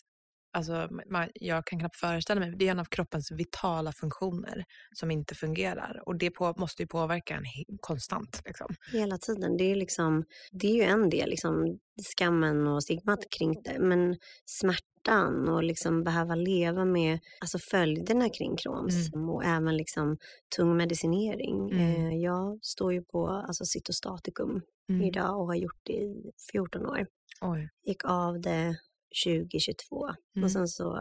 [0.55, 5.11] Alltså, man, jag kan knappt föreställa mig, det är en av kroppens vitala funktioner som
[5.11, 6.03] inte fungerar.
[6.07, 7.45] Och det på, måste ju påverka en
[7.81, 8.43] konstant.
[8.45, 8.67] Liksom.
[8.93, 9.57] Hela tiden.
[9.57, 11.79] Det är, liksom, det är ju en del, liksom,
[12.17, 13.79] skammen och stigmat kring det.
[13.79, 20.17] Men smärtan och liksom behöva leva med alltså följderna kring Crohns och även liksom
[20.57, 21.71] tung medicinering.
[21.71, 22.07] Mm.
[22.07, 25.03] Eh, jag står ju på alltså, cytostaticum Mm.
[25.03, 27.07] idag och har gjort det i 14 år.
[27.40, 27.71] Oj.
[27.87, 28.77] Gick av det
[29.24, 30.44] 2022 Mm.
[30.44, 30.94] och sen så,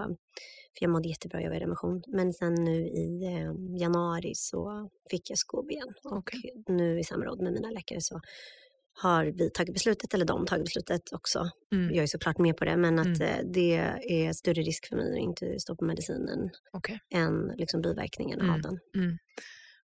[0.78, 2.04] för jag mådde jättebra, jag var i remission.
[2.08, 5.93] Men sen nu i eh, januari så fick jag skov igen.
[6.04, 6.63] Och Okej.
[6.67, 8.21] nu i samråd med mina läkare så
[8.95, 11.49] har vi tagit beslutet eller de tagit beslutet också.
[11.71, 11.95] Mm.
[11.95, 13.21] Jag är såklart med på det men att Mm.
[13.21, 13.76] eh, det
[14.08, 16.99] är större risk för mig att inte stå på medicinen Okej.
[17.13, 18.56] än liksom, biverkningarna Mm.
[18.56, 18.80] av den.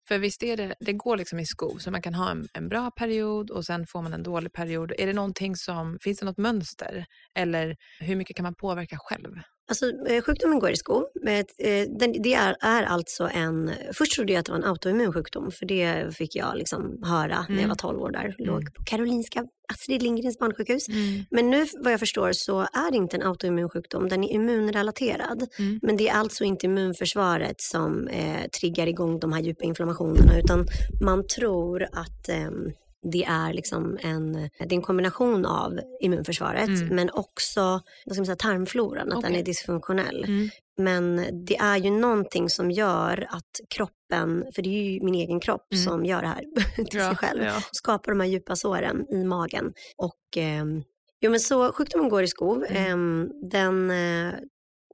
[0.07, 2.69] För visst är det, det går liksom i skov, så man kan ha en, en
[2.69, 4.93] bra period och sen får man en dålig period.
[4.97, 7.05] Är det någonting som, finns det något mönster?
[7.35, 9.35] Eller hur mycket kan man påverka själv?
[9.67, 10.75] Alltså, eh, sjukdomen går i.
[11.23, 11.87] Men, eh,
[12.23, 13.71] det är, är alltså en...
[13.93, 17.27] Först trodde jag att det var en autoimmun sjukdom för det fick jag liksom höra
[17.49, 17.69] när jag Mm.
[17.69, 18.35] var 12 år där.
[18.37, 18.71] Låg Mm.
[18.73, 20.85] på Karolinska Astrid Lindgrens barnsjukhus.
[21.31, 25.47] Men nu vad jag förstår så är det inte en autoimmun sjukdom, den är immunrelaterad.
[25.59, 25.79] Mm.
[25.81, 30.67] Men det är alltså inte immunförsvaret som eh, triggar igång de här djupa inflammationerna utan
[31.01, 32.71] man tror att ehm,
[33.11, 36.95] det är, liksom en, det är en kombination av immunförsvaret Mm.
[36.95, 37.61] men också
[38.05, 39.39] vad ska man säga, tarmfloran, att den Okej.
[39.39, 40.23] är dysfunktionell.
[40.23, 40.49] Mm.
[40.77, 41.15] Men
[41.45, 45.67] det är ju någonting som gör att kroppen, för det är ju min egen kropp
[45.73, 45.83] Mm.
[45.85, 46.43] som gör det här
[46.85, 47.53] till sig själv, Ja.
[47.71, 49.73] skapar de här djupa såren i magen.
[49.97, 50.83] Och ehm,
[51.21, 52.65] jo men så sjukdomen går i skov.
[52.69, 52.91] Mm.
[52.91, 54.33] Ehm, den, eh,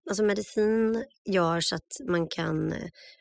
[0.09, 2.73] alltså medicin gör så att man kan,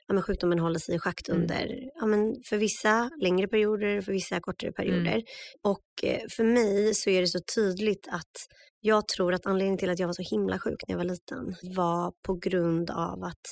[0.06, 1.40] ja men sjukdomen håller sig i schakt Mm.
[1.40, 5.12] under, ja men för vissa längre perioder, för vissa kortare perioder.
[5.12, 5.24] Mm.
[5.62, 8.32] Och eh, för mig så är det så tydligt att
[8.80, 11.56] jag tror att anledningen till att jag var så himla sjuk när jag var liten
[11.76, 13.46] var på grund av att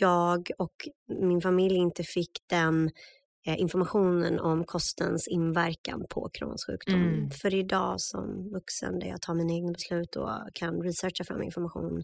[0.00, 0.74] jag och
[1.20, 2.90] min familj inte fick den
[3.44, 7.02] informationen om kostens inverkan på Crohns sjukdom.
[7.02, 7.30] Mm.
[7.30, 12.02] För idag som vuxen där jag tar mina egna beslut och kan researcha fram information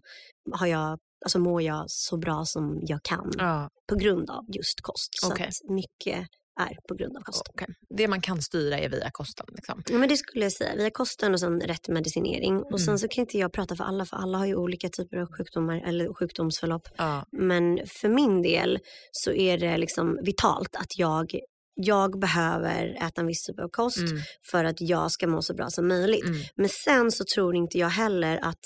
[0.53, 4.81] har jag, alltså mår jag så bra som jag kan Ja, på grund av just
[4.81, 5.09] kost.
[5.13, 5.47] Så Okej.
[5.47, 7.43] att mycket är på grund av kost.
[7.51, 7.67] okej.
[7.97, 9.47] Det man kan styra är via kosten.
[9.55, 9.83] Liksom.
[9.91, 10.77] Ja, men det skulle jag säga.
[10.77, 12.57] Via kosten och sen rätt medicinering.
[12.57, 12.79] Och Mm.
[12.79, 15.27] sen så kan inte jag prata för alla, för alla har ju olika typer av
[15.39, 16.89] sjukdomar eller sjukdomsförlopp.
[16.97, 17.27] Ja.
[17.33, 18.79] Men för min del
[19.13, 21.39] så är det liksom vitalt att jag,
[21.75, 24.19] jag behöver äta en viss typ av kost Mm.
[24.51, 26.25] för att jag ska må så bra som möjligt.
[26.25, 26.39] Mm.
[26.57, 28.65] Men sen så tror inte jag heller att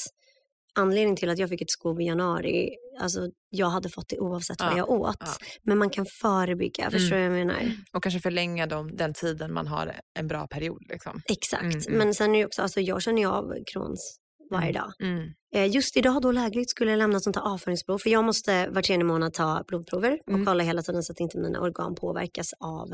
[0.78, 4.56] anledningen till att jag fick ett skov i januari, alltså jag hade fått det oavsett
[4.60, 5.16] Ja, vad jag åt.
[5.20, 5.26] ja.
[5.62, 7.72] Men man kan förebygga, förstår du vad jag menar?
[7.92, 10.82] Och kanske förlänga dem, den tiden man har en bra period.
[10.88, 11.20] Liksom.
[11.28, 11.62] Exakt.
[11.62, 11.98] Mm, mm.
[11.98, 14.18] Men sen är det också, alltså jag känner ju av Crohns
[14.50, 14.92] varje dag.
[15.02, 15.28] Mm.
[15.54, 17.98] Eh, Just idag då lägligt skulle jag lämna sånt här avföringsprov.
[17.98, 20.46] För jag måste var tredje månad ta blodprover och Mm.
[20.46, 22.88] kolla hela tiden så att inte mina organ påverkas av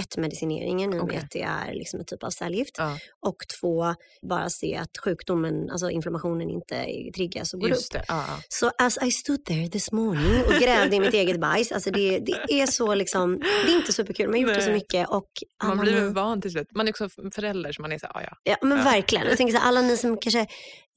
[0.00, 2.74] ett medicineringen i och med att det är liksom en typ av cellgift.
[2.78, 2.96] Ja,
[3.26, 3.94] Och två,
[4.28, 8.02] bara se att sjukdomen, alltså inflammationen inte triggas och går just upp.
[8.08, 8.24] Ja.
[8.48, 12.18] Så as I stood there this morning och grävde i mitt eget bajs, alltså det,
[12.18, 14.74] det är så liksom, det är inte superkul, man har gjort det så Nej.
[14.74, 15.28] mycket och
[15.64, 16.68] Man blir ni- van till slut.
[16.74, 18.52] Man är också förälder så man är så här, ja, ja.
[18.60, 18.84] Ja men Ja.
[18.84, 19.26] verkligen.
[19.26, 20.46] Jag tänker så här, alla ni som kanske,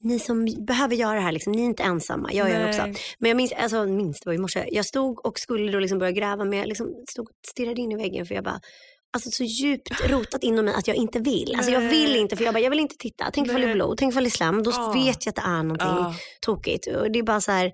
[0.00, 2.32] ni som behöver göra det här, liksom, ni är inte ensamma.
[2.32, 2.82] Jag gör det också.
[3.18, 5.98] Men jag minns, alltså minns det var i morse, jag stod och skulle då liksom
[5.98, 8.60] börja gräva men jag liksom stod och stirrade in i väggen för jag bara,
[9.14, 11.54] alltså så djupt rotat inom mig att jag inte vill.
[11.56, 13.30] Alltså jag vill inte för jag bara, jag vill inte titta.
[13.32, 14.62] Tänk ifall det är blod, tänk ifall det är slem.
[14.62, 14.92] Då Ja.
[14.92, 16.14] vet jag att det är någonting Ja.
[16.40, 16.86] tokigt.
[16.86, 17.72] Och det är bara så här,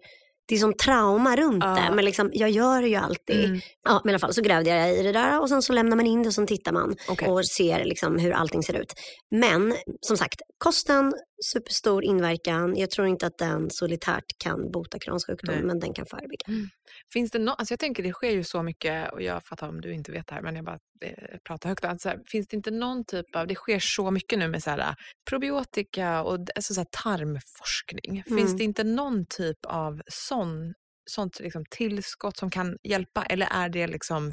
[0.49, 1.70] det är som trauma runt Ja.
[1.70, 1.94] det.
[1.94, 3.44] Men liksom, jag gör det ju alltid.
[3.44, 3.61] Mm.
[3.85, 5.97] Ja, men i alla fall så grävde jag i det där och sen så lämnar
[5.97, 7.29] man in det och sen tittar man Okej.
[7.29, 8.92] och ser liksom hur allting ser ut.
[9.31, 12.77] Men som sagt, kosten, superstor inverkan.
[12.77, 15.27] Jag tror inte att den solitärt kan bota Crohns
[15.62, 16.68] men den kan förebygga.
[17.12, 19.81] Finns det no- alltså jag tänker det sker ju så mycket, och jag fattar om
[19.81, 21.85] du inte vet det här, men jag bara eh, pratar högt.
[21.85, 24.70] Alltså, här, finns det inte någon typ av, det sker så mycket nu med så
[24.70, 24.94] här,
[25.31, 28.23] probiotika och alltså, så här, tarmforskning.
[28.25, 28.57] Finns Mm.
[28.57, 30.75] det inte någon typ av sån,
[31.11, 33.25] sånt liksom, tillskott som kan hjälpa?
[33.25, 34.33] Eller är det liksom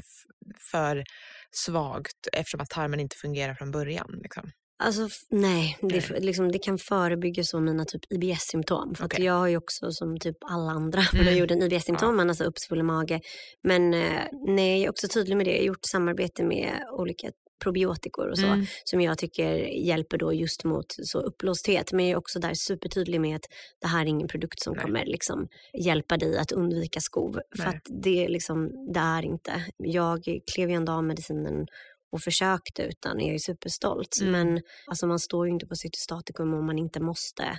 [0.70, 1.04] för
[1.50, 4.18] svagt eftersom att tarmen inte fungerar från början?
[4.22, 4.50] Liksom?
[4.82, 8.94] Alltså nej, det, liksom, det kan förebygga så mina typ IBS-symptom.
[8.94, 9.24] För att Okej.
[9.24, 11.62] jag har ju också som typ alla andra Mm.
[11.62, 13.20] IBS-symptom, men alltså uppsvullen mage.
[13.62, 15.50] Men eh, nej, jag är också tydlig med det.
[15.52, 17.30] Jag har gjort samarbete med olika
[17.62, 18.66] probiotikor och så Mm.
[18.84, 19.54] som jag tycker
[19.86, 21.92] hjälper då just mot så uppblåsthet.
[21.92, 23.44] Men jag är också där supertydlig med att
[23.80, 24.82] det här är ingen produkt som Nej.
[24.82, 25.48] kommer liksom
[25.84, 27.32] hjälpa dig att undvika skov.
[27.56, 27.76] För Nej.
[27.76, 29.64] att det, är liksom, det är inte.
[29.76, 31.66] Jag klev ju ändå av medicinen
[32.12, 34.18] och försökte utan jag är superstolt.
[34.20, 34.32] Mm.
[34.32, 37.58] Men alltså, man står ju inte på cytostatikum om man inte måste.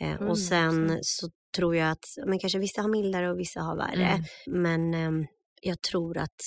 [0.00, 0.98] Eh, och sen 100%.
[1.02, 4.06] så tror jag att men kanske vissa har mildare och vissa har värre.
[4.06, 4.62] Mm.
[4.62, 5.26] Men ehm,
[5.62, 6.40] jag tror att,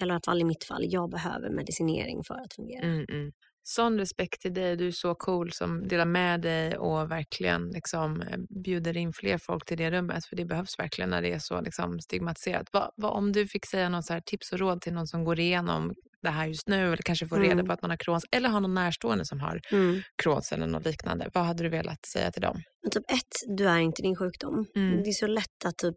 [0.00, 2.84] i alla fall i mitt fall, jag behöver medicinering för att fungera.
[2.84, 3.32] Mm, mm.
[3.62, 4.76] Sån respekt till dig.
[4.76, 9.38] Du är så cool som delar med dig och verkligen liksom, eh, bjuder in fler
[9.38, 10.26] folk till det rummet.
[10.26, 12.72] För det behövs verkligen när det är så liksom, stigmatiserat.
[12.72, 15.40] Va, va, om du fick säga något så tips och råd till någon som går
[15.40, 17.66] igenom det här just nu eller kanske reda Mm.
[17.66, 20.00] på att man har Crohns eller har någon närstående som har Mm.
[20.22, 21.30] Crohns eller något liknande.
[21.34, 22.62] Vad hade du velat säga till dem?
[22.82, 24.66] Men typ ett, du är inte din sjukdom.
[24.76, 25.02] Mm.
[25.02, 25.96] Det är så lätt att typ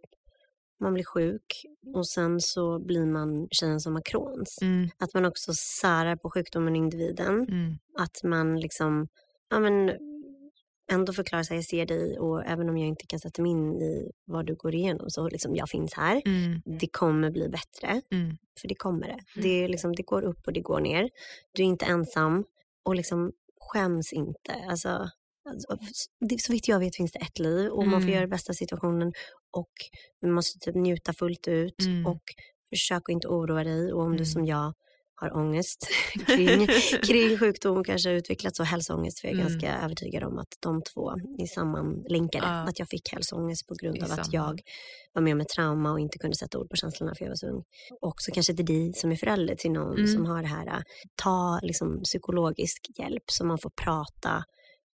[0.83, 1.45] man blir sjuk
[1.95, 4.57] och sen så blir man tjejen som har Crohns.
[4.61, 4.89] Mm.
[4.99, 7.35] Att man också särar på sjukdomen och individen.
[7.49, 7.77] Mm.
[7.99, 9.07] Att man liksom,
[9.49, 9.89] ja men
[10.91, 13.81] ändå förklarar sig, jag ser dig och även om jag inte kan sätta mig in
[13.81, 16.21] i vad du går igenom så liksom, jag finns här.
[16.25, 16.61] Mm.
[16.79, 18.37] Det kommer bli bättre, Mm.
[18.61, 19.41] för det kommer det.
[19.41, 21.09] Det, är liksom, det går upp och det går ner.
[21.51, 22.43] Du är inte ensam
[22.83, 24.53] och liksom skäms inte.
[24.69, 25.09] Alltså,
[25.49, 25.77] alltså,
[26.29, 28.09] det, så vitt jag vet finns det ett liv och man får Mm.
[28.13, 29.13] göra det bästa av situationen
[29.51, 29.71] och
[30.21, 32.05] man måste typ njuta fullt ut Mm.
[32.07, 32.21] och
[32.69, 34.25] försök att inte oroa dig och om du Mm.
[34.25, 34.73] som jag
[35.21, 35.87] har ångest
[36.27, 36.67] kring,
[37.07, 39.51] kring sjukdom och kanske har utvecklats och hälsoångest för jag är Mm.
[39.51, 42.45] ganska övertygad om att de två är sammanlänkade.
[42.47, 42.51] Ja.
[42.69, 44.61] Att jag fick hälsoångest på grund av att jag
[45.13, 47.35] var med om ett trauma och inte kunde sätta ord på känslorna för jag var
[47.35, 47.63] så ung.
[48.01, 50.07] Också kanske till dig som är förälder till någon Mm.
[50.07, 50.83] som har det här,
[51.23, 54.43] ta liksom psykologisk hjälp så man får prata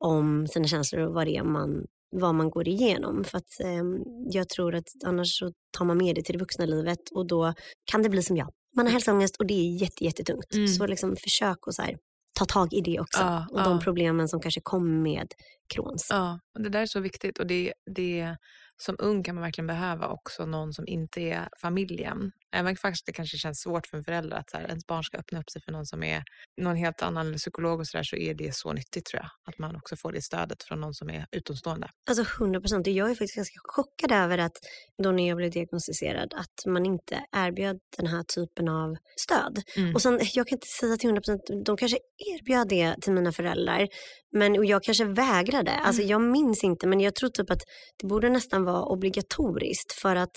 [0.04, 1.84] om sina känslor och vad det är man
[2.16, 3.24] vad man går igenom.
[3.24, 3.82] För att eh,
[4.30, 7.54] jag tror att annars så tar man med det till det vuxna livet och då
[7.90, 8.48] kan det bli som jag.
[8.76, 10.54] Man har hälsoångest och det är jätte, jättetungt.
[10.54, 10.68] Mm.
[10.68, 11.98] Så liksom försök att så här,
[12.38, 13.20] ta tag i det också.
[13.20, 13.64] Ja, och ja.
[13.64, 15.34] de problemen som kanske kommer med
[15.74, 16.06] Crohns.
[16.10, 17.38] Ja, och det där är så viktigt.
[17.38, 18.37] Och det, det,
[18.85, 22.33] som ung kan man verkligen behöva också någon som inte är familjen.
[22.57, 25.18] Även faktiskt det kanske känns svårt för en förälder att så här, ens barn ska
[25.18, 26.23] öppna upp sig för någon som är
[26.61, 29.31] någon helt annan eller psykolog och så där, så är det så nyttigt tror jag.
[29.49, 31.88] Att man också får det stödet från någon som är utomstående.
[32.09, 32.87] Alltså 100 procent.
[32.87, 34.57] Jag är faktiskt ganska chockad över att
[35.03, 39.62] då när jag blev diagnostiserad att man inte erbjöd den här typen av stöd.
[39.77, 39.94] Mm.
[39.94, 41.99] Och sen, jag kan inte säga till 100 procent, de kanske
[42.35, 43.88] erbjöd det till mina föräldrar.
[44.35, 45.70] Men och jag kanske vägrade.
[45.73, 46.11] Alltså Mm.
[46.11, 47.62] jag minns inte men jag tror typ att
[47.97, 50.37] det borde nästan vara obligatoriskt för att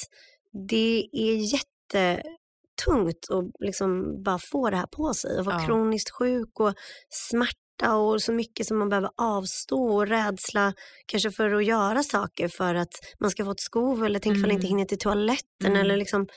[0.70, 5.66] det är jättetungt att liksom bara få det här på sig och vara Ja.
[5.66, 6.74] kroniskt sjuk och
[7.10, 10.74] smärta och så mycket som man behöver avstå och rädsla
[11.06, 14.50] kanske för att göra saker för att man ska få ett skov eller tänk ifall
[14.50, 14.78] jag inte Mm.
[14.78, 15.78] hinner till toaletten Mm.
[15.82, 16.28] eller liksom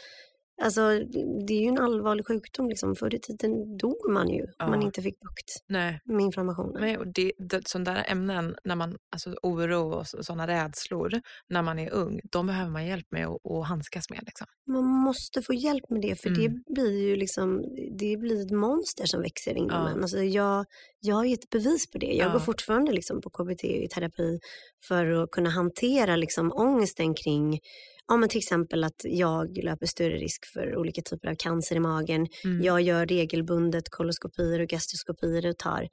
[0.62, 0.80] Alltså
[1.46, 2.96] det är ju en allvarlig sjukdom liksom.
[2.96, 6.80] Förr i tiden dog man ju om man inte fick bukt Nej, med inflammationen.
[6.80, 11.10] Nej, och det, det, sådana där ämnen, när man, alltså oro och sådana rädslor,
[11.48, 14.20] när man är ung, de behöver man hjälp med att, att handskas med.
[14.26, 14.46] Liksom.
[14.66, 16.40] Man måste få hjälp med det för Mm.
[16.40, 17.62] det blir ju liksom,
[17.98, 19.88] det blir ett monster som växer inom Ja.
[19.90, 20.00] en.
[20.02, 20.64] Alltså jag,
[21.00, 22.06] jag har gett bevis på det.
[22.12, 22.32] Jag Ja.
[22.32, 24.38] går fortfarande liksom på KBT i terapi
[24.88, 27.58] för att kunna hantera liksom ångesten kring
[28.10, 31.80] Ja, men till exempel att jag löper större risk för olika typer av cancer i
[31.80, 32.26] magen.
[32.44, 32.62] Mm.
[32.64, 35.88] Jag gör regelbundet koloskopier och gastroskopier och tar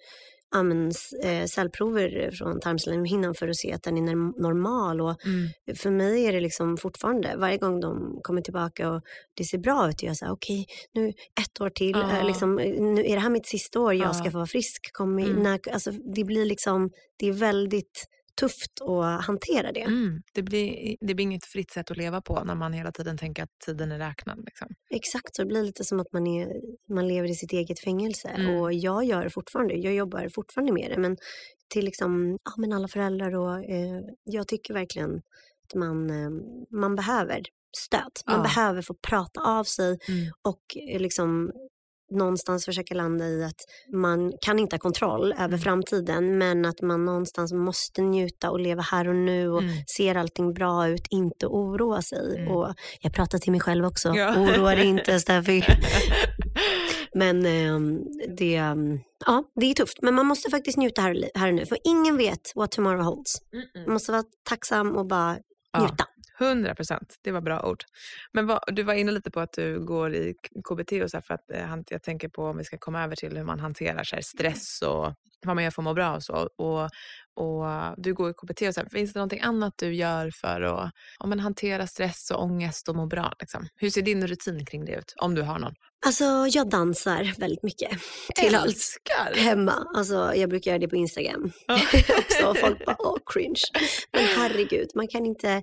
[0.52, 5.02] ja, men, s- eh, cellprover från tarmslemhinnan för att se att den är norm- normal.
[5.02, 5.48] Och Mm.
[5.78, 9.02] för mig är det liksom fortfarande, varje gång de kommer tillbaka och
[9.38, 11.08] det ser bra ut, jag säger okej, nu
[11.42, 14.26] ett år till, eh, liksom, eh, nu är det här mitt sista år, jag ska
[14.26, 14.32] Ja.
[14.32, 14.90] få vara frisk.
[14.94, 15.44] Kom i, Mm.
[15.44, 18.06] när, alltså, det blir liksom, det är väldigt
[18.40, 19.82] tufft att hantera det.
[19.82, 20.22] Mm.
[20.34, 23.44] Det, blir, det blir inget fritt sätt att leva på när man hela tiden tänker
[23.44, 24.46] att tiden är räknad.
[24.46, 24.68] Liksom.
[24.90, 26.48] Exakt, så det blir lite som att man, är,
[26.94, 28.28] man lever i sitt eget fängelse.
[28.28, 28.56] Mm.
[28.56, 30.98] Och jag gör det fortfarande, jag jobbar fortfarande med det.
[31.02, 31.18] Men
[31.74, 35.16] till liksom, ja, men alla föräldrar och eh, jag tycker verkligen
[35.68, 36.30] att man, eh,
[36.72, 37.42] man behöver
[37.78, 38.12] stöd.
[38.28, 38.44] Man Ja.
[38.44, 40.32] behöver få prata av sig Mm.
[40.42, 41.52] och eh, liksom
[42.12, 43.56] någonstans försöka landa i att
[43.94, 45.60] man kan inte ha kontroll över Mm.
[45.60, 49.74] framtiden men att man någonstans måste njuta och leva här och nu och Mm.
[49.98, 52.36] ser allting bra ut, inte oroa sig.
[52.38, 52.52] Mm.
[52.52, 54.36] Och jag pratar till mig själv också, Ja.
[54.40, 55.64] oroa dig inte Steffi.
[57.14, 58.00] Men ehm,
[58.38, 59.98] det, ehm, ja, det är tufft.
[60.02, 61.66] Men man måste faktiskt njuta här, här och nu.
[61.66, 63.36] För ingen vet what tomorrow holds.
[63.86, 65.38] Man måste vara tacksam och bara
[65.72, 65.96] Ja.
[66.40, 67.84] 100 procent, det var bra ord.
[68.32, 71.22] Men vad, du var inne lite på att du går i KBT och så här
[71.22, 74.04] för att eh, jag tänker på om vi ska komma över till hur man hanterar
[74.04, 75.14] så här, stress och
[75.46, 76.50] vad man gör för att må bra och så.
[76.58, 76.84] Och,
[77.36, 77.66] och
[77.98, 80.92] du går i KBT och så här, finns det någonting annat du gör för att
[81.20, 83.34] ja, men hantera stress och ångest och må bra?
[83.40, 83.68] Liksom?
[83.76, 85.14] Hur ser din rutin kring det ut?
[85.22, 85.74] Om du har någon.
[86.06, 87.90] Alltså jag dansar väldigt mycket.
[88.36, 88.66] Till allt.
[88.66, 89.34] Älskar!
[89.36, 89.88] Hemma.
[89.96, 91.52] Alltså, jag brukar göra det på Instagram.
[91.68, 91.80] Ja.
[92.50, 93.62] Och folk bara, åh cringe.
[94.14, 95.62] Men herregud, man kan inte,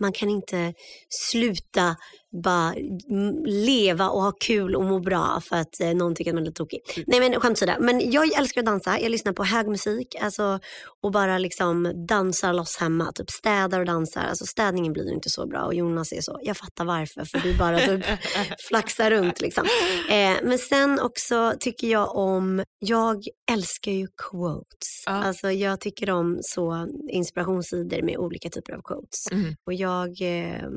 [0.00, 0.74] man kan inte
[1.08, 1.96] sluta
[2.42, 2.74] bara
[3.10, 6.42] mm, leva och ha kul och må bra för att eh, någon tycker att man
[6.42, 6.80] är lite tokig.
[7.06, 7.72] Nej men skämt åsido.
[7.80, 9.00] Men jag älskar att dansa.
[9.00, 10.60] Jag lyssnar på hög musik alltså,
[11.02, 13.12] och bara liksom dansar loss hemma.
[13.12, 14.20] Typ städar och dansar.
[14.20, 17.38] Alltså städningen blir ju inte så bra och Jonas är så, jag fattar varför för
[17.38, 18.04] du bara typ
[18.68, 19.64] flaxar runt liksom.
[20.10, 25.02] Eh, men sen också tycker jag om, jag älskar ju quotes.
[25.06, 25.12] Ja.
[25.12, 29.32] Alltså jag tycker om så inspirationssidor med olika typer av quotes.
[29.32, 29.54] Mm.
[29.66, 30.68] Och jag, eh,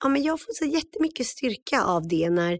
[0.00, 2.58] ja, men jag får så jättemycket styrka av det när,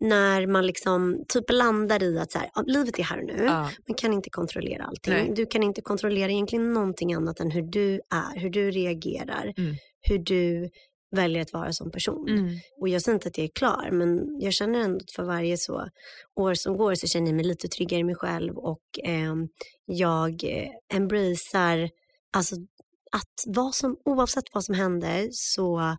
[0.00, 3.44] när man liksom typ landar i att så här, livet är här och nu.
[3.44, 3.70] Ja.
[3.88, 5.12] Man kan inte kontrollera allting.
[5.12, 5.32] Nej.
[5.36, 9.76] Du kan inte kontrollera egentligen någonting annat än hur du är, hur du reagerar, Mm.
[10.00, 10.70] hur du
[11.16, 12.28] väljer att vara som person.
[12.28, 12.50] Mm.
[12.80, 15.56] Och jag säger inte att jag är klar, men jag känner ändå att för varje
[15.58, 15.88] så
[16.36, 19.34] år som går så känner jag mig lite tryggare i mig själv och eh,
[19.86, 20.44] jag
[20.92, 21.90] embracear,
[22.32, 22.56] alltså
[23.12, 25.96] att vad som, oavsett vad som händer så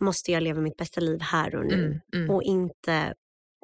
[0.00, 2.00] måste jag leva mitt bästa liv här och nu Mm.
[2.14, 2.30] Mm.
[2.30, 3.14] och inte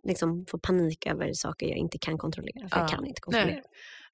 [0.04, 2.82] liksom få panik över saker jag inte kan kontrollera, för Ja.
[2.82, 3.50] jag kan inte kontrollera.
[3.50, 3.62] Nej.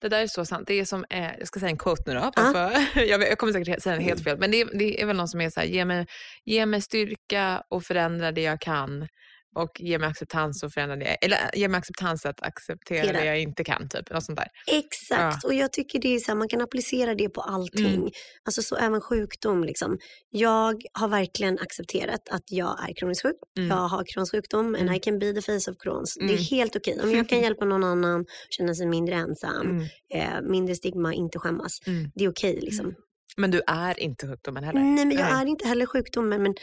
[0.01, 0.67] Det där är så sant.
[0.67, 2.31] Det är som, eh, jag ska säga en quote nu då.
[2.37, 2.53] Ja.
[2.53, 4.39] För, jag, jag kommer säkert säga den helt fel.
[4.39, 6.07] Men det, är- det är väl någon som är så här, ge mig,
[6.45, 9.09] ge mig styrka och förändra det jag kan.
[9.55, 11.05] Och ge mig acceptans och förändra det.
[11.25, 13.19] Eller ge mig acceptans att acceptera Tera.
[13.21, 13.89] det jag inte kan.
[13.89, 14.11] Typ.
[14.11, 14.49] Något sånt där.
[14.79, 17.95] Exakt, och jag tycker det är så här, man kan applicera det på allting.
[17.95, 18.11] Mm.
[18.45, 19.65] Alltså så även sjukdom.
[19.65, 19.99] Liksom.
[20.31, 23.37] Jag har verkligen accepterat att jag är kroniskt sjuk.
[23.59, 23.69] Mm.
[23.69, 24.95] Jag har Crohns sjukdom and Mm.
[24.95, 26.15] I can be the face of Crohns.
[26.15, 26.35] Det Mm.
[26.35, 26.99] är helt okej.
[27.03, 29.85] Om jag kan hjälpa någon annan känna sig mindre ensam, Mm.
[30.15, 31.79] eh, mindre stigma, inte skämmas.
[31.87, 32.11] Mm.
[32.15, 32.59] Det är okej.
[32.63, 32.95] liksom.
[33.37, 34.81] Men du är inte sjukdomen heller.
[34.81, 35.43] Nej, men jag Nej.
[35.43, 36.43] är inte heller sjukdomen.
[36.43, 36.55] Men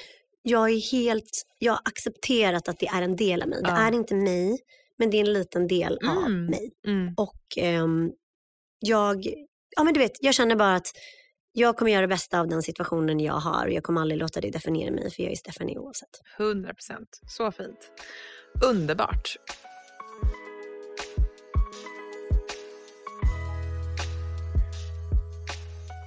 [0.41, 3.62] jag är helt, jag har accepterat att det är en del av mig.
[3.63, 3.78] Det Ja.
[3.78, 4.60] är inte mig,
[4.97, 6.45] men det är en liten del av Mm.
[6.45, 6.71] mig.
[6.88, 7.13] Mm.
[7.17, 8.12] Och ehm,
[8.80, 9.25] jag,
[9.75, 10.88] ja men du vet, jag känner bara att
[11.52, 14.41] jag kommer göra det bästa av den situationen jag har och jag kommer aldrig låta
[14.41, 16.10] det definiera mig för jag är Stephanie oavsett.
[16.38, 17.19] 100 procent.
[17.28, 17.91] Så fint.
[18.65, 19.36] Underbart.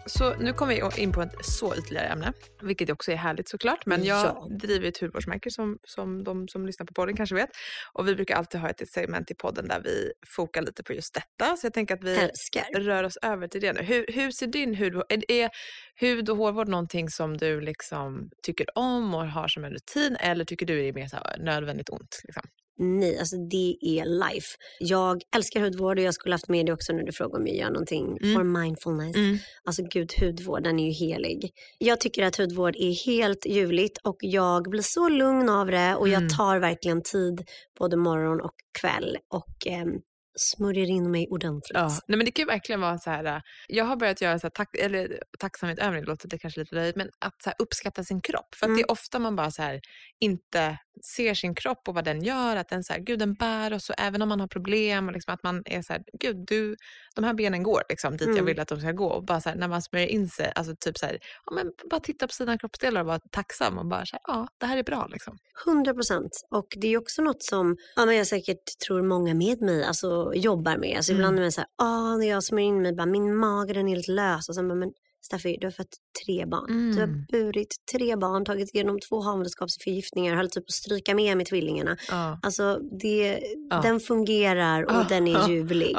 [0.06, 3.86] Så nu kommer vi in på ett så ytterligare ämne, vilket också är härligt såklart.
[3.86, 4.48] Men jag Ja.
[4.50, 7.50] driver ett hudvårdsmärke som, som de som lyssnar på podden kanske vet.
[7.92, 11.14] Och vi brukar alltid ha ett segment i podden där vi fokar lite på just
[11.14, 11.56] detta.
[11.56, 12.80] Så jag tänker att vi Älskar.
[12.80, 13.82] rör oss över till det nu.
[13.82, 15.04] Hur, hur ser din hudvård...
[15.08, 15.50] Är, är
[15.94, 20.44] hud och hårvård någonting som du liksom tycker om och har som en rutin eller
[20.44, 22.20] tycker du är mer så nödvändigt ont?
[22.24, 22.42] Liksom?
[22.84, 24.48] Nej, alltså det är life.
[24.80, 27.56] Jag älskar hudvård och jag skulle haft med det också när du frågar om jag
[27.56, 28.34] gör någonting Mm.
[28.34, 29.16] for mindfulness.
[29.64, 31.50] Alltså gud, hudvård den är ju helig.
[31.78, 36.08] Jag tycker att hudvård är helt ljuvligt och jag blir så lugn av det och
[36.08, 36.22] Mm.
[36.22, 37.42] jag tar verkligen tid
[37.78, 39.88] både morgon och kväll och ehm,
[40.36, 41.74] smörjer in mig ordentligt.
[41.74, 43.24] Ja, nej men det kan ju verkligen vara så här.
[43.24, 46.74] äh, Jag har börjat göra så här, tack, eller tacksamhetsövning, det låter det kanske lite
[46.74, 48.54] löjligt, men att här, uppskatta sin kropp.
[48.54, 48.76] För Mm.
[48.76, 49.80] det är ofta man bara så här,
[50.20, 50.78] inte
[51.16, 53.80] ser sin kropp och vad den gör, att den, så här, gud, den bär och
[53.98, 56.76] även om man har problem, och liksom, att man är så här, gud, du,
[57.14, 58.44] de här benen går liksom, dit jag Mm.
[58.46, 59.06] vill att de ska gå.
[59.08, 61.72] Och bara så här, när man smörjer in sig, alltså typ så här, ja, men
[61.90, 64.76] bara titta på sina kroppsdelar och vara tacksam och bara så här, ja, det här
[64.76, 65.06] är bra.
[65.12, 65.38] Liksom.
[65.66, 66.30] 100 procent.
[66.50, 70.21] Och det är också något som ja, men jag säkert tror många med mig alltså,
[70.34, 70.96] jobbar med.
[70.96, 71.20] Alltså, Mm.
[71.20, 73.88] Ibland är man så här, ah, när jag smörjer in mig, bara, min mage den
[73.88, 74.48] är helt lös.
[74.48, 76.92] Och sen bara, men Staffi, du har fött tre barn.
[76.92, 77.24] Du har Mm.
[77.32, 81.96] burit tre barn, tagit igenom två havandeskapsförgiftningar, höll typ på att stryka med med tvillingarna.
[82.10, 83.80] Ja, Alltså det, Ja.
[83.82, 85.96] den fungerar och Ja, den är ljuvlig.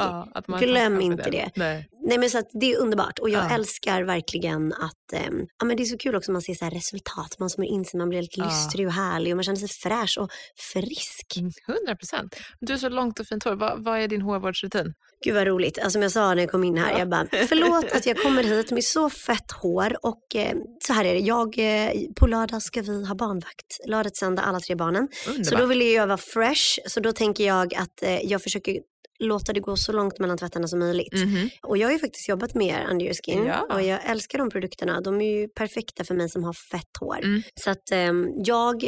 [0.59, 1.49] Glöm inte det.
[1.55, 1.89] Nej.
[2.05, 3.55] Nej men så det är underbart och jag Ja.
[3.55, 7.35] älskar verkligen att, ehm, ja men det är så kul också man ser så resultat,
[7.39, 10.17] man smörjer in sig, man blir helt lystrig och härlig och man känner sig fräsch
[10.21, 10.29] och
[10.73, 11.37] frisk.
[11.37, 12.35] Mm, 100 procent.
[12.59, 13.55] Du har så långt och fint hår.
[13.55, 14.93] Vad, vad är din hårvårdsrutin?
[15.23, 16.99] Gud vad roligt, alltså, som jag sa när jag kom in här, Ja.
[16.99, 20.55] jag bara förlåt att jag kommer hit med så fett hår och eh,
[20.87, 24.75] så här är det, jag, eh, på lördag ska vi ha barnvakt, lördagsända alla tre
[24.75, 25.07] barnen.
[25.27, 25.45] Underbart.
[25.47, 28.79] Så då vill jag vara fresh, så då tänker jag att eh, jag försöker
[29.19, 31.13] låta det gå så långt mellan tvättarna som möjligt.
[31.13, 31.49] Mhm.
[31.63, 33.75] Och jag har ju faktiskt jobbat med er under your skin Ja.
[33.75, 35.01] och jag älskar de produkterna.
[35.01, 37.17] De är ju perfekta för mig som har fett hår.
[37.23, 37.41] Mm.
[37.55, 38.83] Så att ehm, jag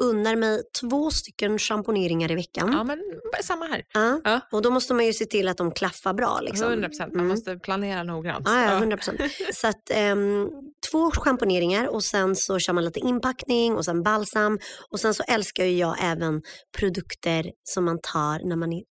[0.00, 2.72] unnar mig två stycken schamponeringar i veckan.
[2.72, 2.98] Ja, men
[3.42, 3.82] samma här.
[3.92, 4.20] Ja.
[4.24, 4.40] Ja.
[4.52, 6.40] Och då måste man ju se till att de klaffar bra.
[6.40, 6.68] Liksom.
[6.68, 7.12] 100 procent.
[7.14, 7.28] Man Mm.
[7.28, 8.46] måste planera noggrant.
[8.48, 9.20] Ja, ja, 100 procent.
[9.54, 10.48] Så att ehm,
[10.90, 14.58] två schamponeringar och sen så kör man lite inpackning och sen balsam.
[14.90, 16.42] Och sen så älskar ju jag även
[16.78, 18.82] produkter som man tar när man är,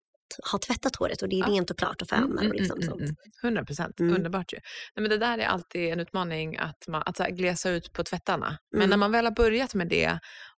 [0.50, 1.46] har tvättat håret och det är Ja.
[1.46, 3.02] rent och klart och fönar och liksom sånt.
[3.42, 4.00] 100 procent.
[4.00, 4.14] Mm.
[4.16, 4.56] Underbart ju.
[4.96, 8.58] Nej, men det där är alltid en utmaning att, man, att glesa ut på tvättarna.
[8.72, 8.90] Men Mm.
[8.90, 10.18] när man väl har börjat med det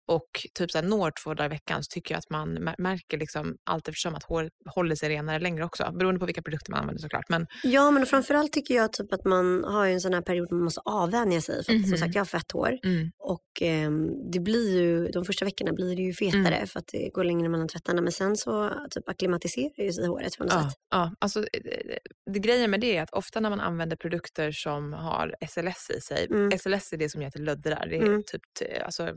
[0.10, 3.18] och typ så når två dagar i veckan så tycker jag att man mär- märker
[3.18, 5.92] liksom allt eftersom att håret håller sig renare längre också.
[6.00, 7.30] Beroende på vilka produkter man använder såklart.
[7.30, 10.64] Men, Ja, men framförallt tycker jag typ att man har en sån här period man
[10.64, 11.56] måste avvänja sig.
[11.66, 11.98] För att, som Mhm.
[11.98, 15.96] sagt, jag har fett hår mm, och ehm, det blir ju, de första veckorna blir
[15.96, 18.02] det ju fetare för att det går längre mellan tvättarna.
[18.02, 20.78] Men sen så typ akklimatiserar ju sig håret på något ja, sätt.
[20.92, 21.98] ja, alltså, eh,
[22.34, 26.02] det grejen med det är att ofta när man använder produkter som har SLS i
[26.02, 26.28] sig.
[26.30, 26.52] Mm.
[26.60, 27.88] SLS är det som gör till löddrar.
[27.90, 28.24] Det är Mm.
[28.28, 28.42] typ
[28.86, 29.10] alltså,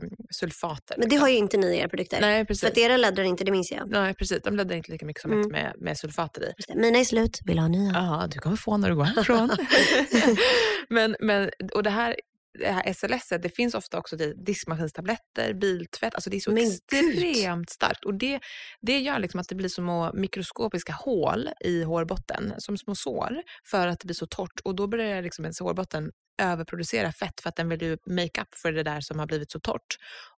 [0.83, 0.99] sulfater.
[0.99, 1.21] Men det liksom.
[1.21, 2.21] har ju inte ni i era produkter.
[2.21, 2.61] Nej, precis.
[2.61, 3.89] För att era laddar inte, det minns jag.
[3.89, 4.41] Nej, precis.
[4.43, 5.45] De laddar inte lika mycket som Mm.
[5.45, 6.75] ett med, med sulfater i.
[6.75, 7.91] Mina är slut, vill ha nya.
[7.93, 9.49] Ja, du kommer få när du går härifrån.
[10.89, 12.15] men, men, och det här,
[12.59, 14.15] det här SLS, det finns ofta också
[14.45, 16.15] diskmaskinstabletter, biltvätt.
[16.15, 18.05] Alltså det är så Men extremt starkt.
[18.05, 18.39] Och det,
[18.81, 23.87] det gör liksom att det blir små mikroskopiska hål i hårbotten, som små sår, för
[23.87, 24.59] att det blir så torrt.
[24.63, 26.11] Och då börjar liksom ens hårbotten
[26.41, 29.51] överproducera fett för att den vill ju make up för det där som har blivit
[29.51, 29.95] så torrt.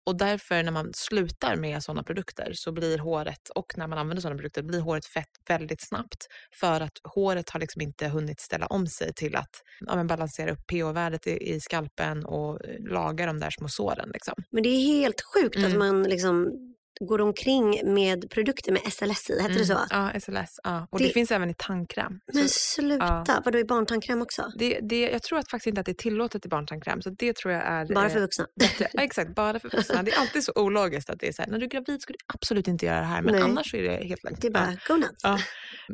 [0.06, 4.20] Och därför när man slutar med sådana produkter så blir håret, och när man använder
[4.22, 6.26] sådana produkter, blir håret fett väldigt snabbt.
[6.60, 10.66] För att håret har liksom inte hunnit ställa om sig till att ja, balansera upp
[10.66, 12.58] pH-värdet i, i skalpen och
[12.90, 14.10] laga de där små såren.
[14.12, 14.34] Liksom.
[14.50, 15.78] Men det är helt sjukt att Mm.
[15.78, 16.52] man liksom
[17.00, 19.78] går omkring med produkter med SLS i, heter det så?
[19.90, 20.60] Ja, SLS.
[20.64, 20.86] Ja.
[20.90, 22.20] Och det, Det- finns även i tandkräm.
[22.32, 24.52] Men Så sluta, vadå i barntandkräm också?
[24.58, 27.02] det, det, jag tror att faktiskt inte att det är tillåtet i barntandkräm.
[27.02, 28.46] Så det tror jag är Bara eh, för vuxna?
[28.60, 28.88] bättre.
[28.92, 30.02] Ja, exakt, bara för vuxna.
[30.02, 32.12] Det är alltid så ologiskt att det är så här, när du är gravid ska
[32.12, 33.22] du absolut inte göra det här.
[33.22, 33.42] Men Nej.
[33.42, 34.40] annars är det helt lugnt.
[34.40, 35.20] Det är bara go nuts.
[35.22, 35.38] Ja.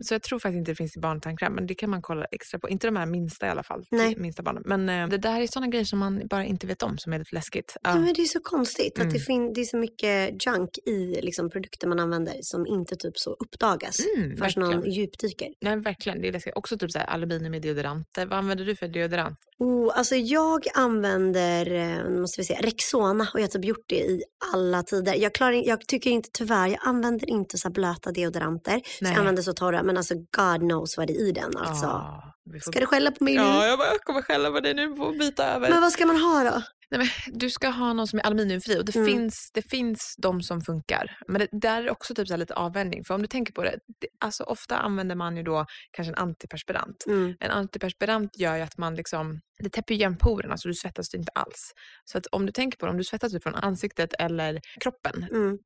[0.02, 2.58] Så jag tror faktiskt inte det finns i barntandkräm, men det kan man kolla extra
[2.60, 2.68] på.
[2.68, 4.16] Inte de här minsta i alla fall, Nej.
[4.16, 4.62] minsta barnen.
[4.66, 7.18] Men eh, det där är sådana grejer som man bara inte vet om, som är
[7.18, 7.76] lite läskigt.
[7.82, 7.90] Ja.
[7.90, 9.20] Ja, men det är så konstigt att det, Mm.
[9.20, 10.89] fin- det är så mycket junk i
[11.22, 15.48] liksom, produkter man använder som inte typ så uppdagas Mm, förrän någon djupdyker.
[15.60, 16.20] Nej, verkligen.
[16.20, 16.56] Det är läskigt.
[16.56, 18.26] Också typ så här, aluminium i deodoranter.
[18.26, 19.38] Vad använder du för deodorant?
[19.58, 24.00] Oh, alltså jag använder eh, måste vi se, Rexona och jag har typ gjort det
[24.00, 24.22] i
[24.54, 25.14] alla tider.
[25.14, 28.80] Jag, klarar, jag tycker inte tyvärr, jag använder inte så blöta deodoranter.
[28.98, 31.56] Så jag använder så torra, men alltså God knows vad det är i den.
[31.56, 31.86] Alltså.
[31.86, 32.70] Ah, får...
[32.70, 33.40] Ska du skälla på mig nu?
[33.40, 35.70] Ja, jag, bara, jag kommer skälla på dig nu och byta över.
[35.70, 36.62] Men vad ska man ha då?
[36.90, 39.06] Nej, men du ska ha någon som är aluminiumfri och det, Mm.
[39.06, 41.18] finns, det finns de som funkar.
[41.28, 43.04] Men det, där är också typ så lite avvändning.
[43.04, 46.18] För om du tänker på det, det, alltså ofta använder man ju då kanske en
[46.18, 47.04] antiperspirant.
[47.06, 47.36] Mm.
[47.40, 51.32] En antiperspirant gör ju att man liksom, det täpper igen porerna så du svettas inte
[51.34, 51.72] alls.
[52.04, 55.26] Så att om du tänker på det, om du svettas typ från ansiktet eller kroppen,
[55.30, 55.58] Mm.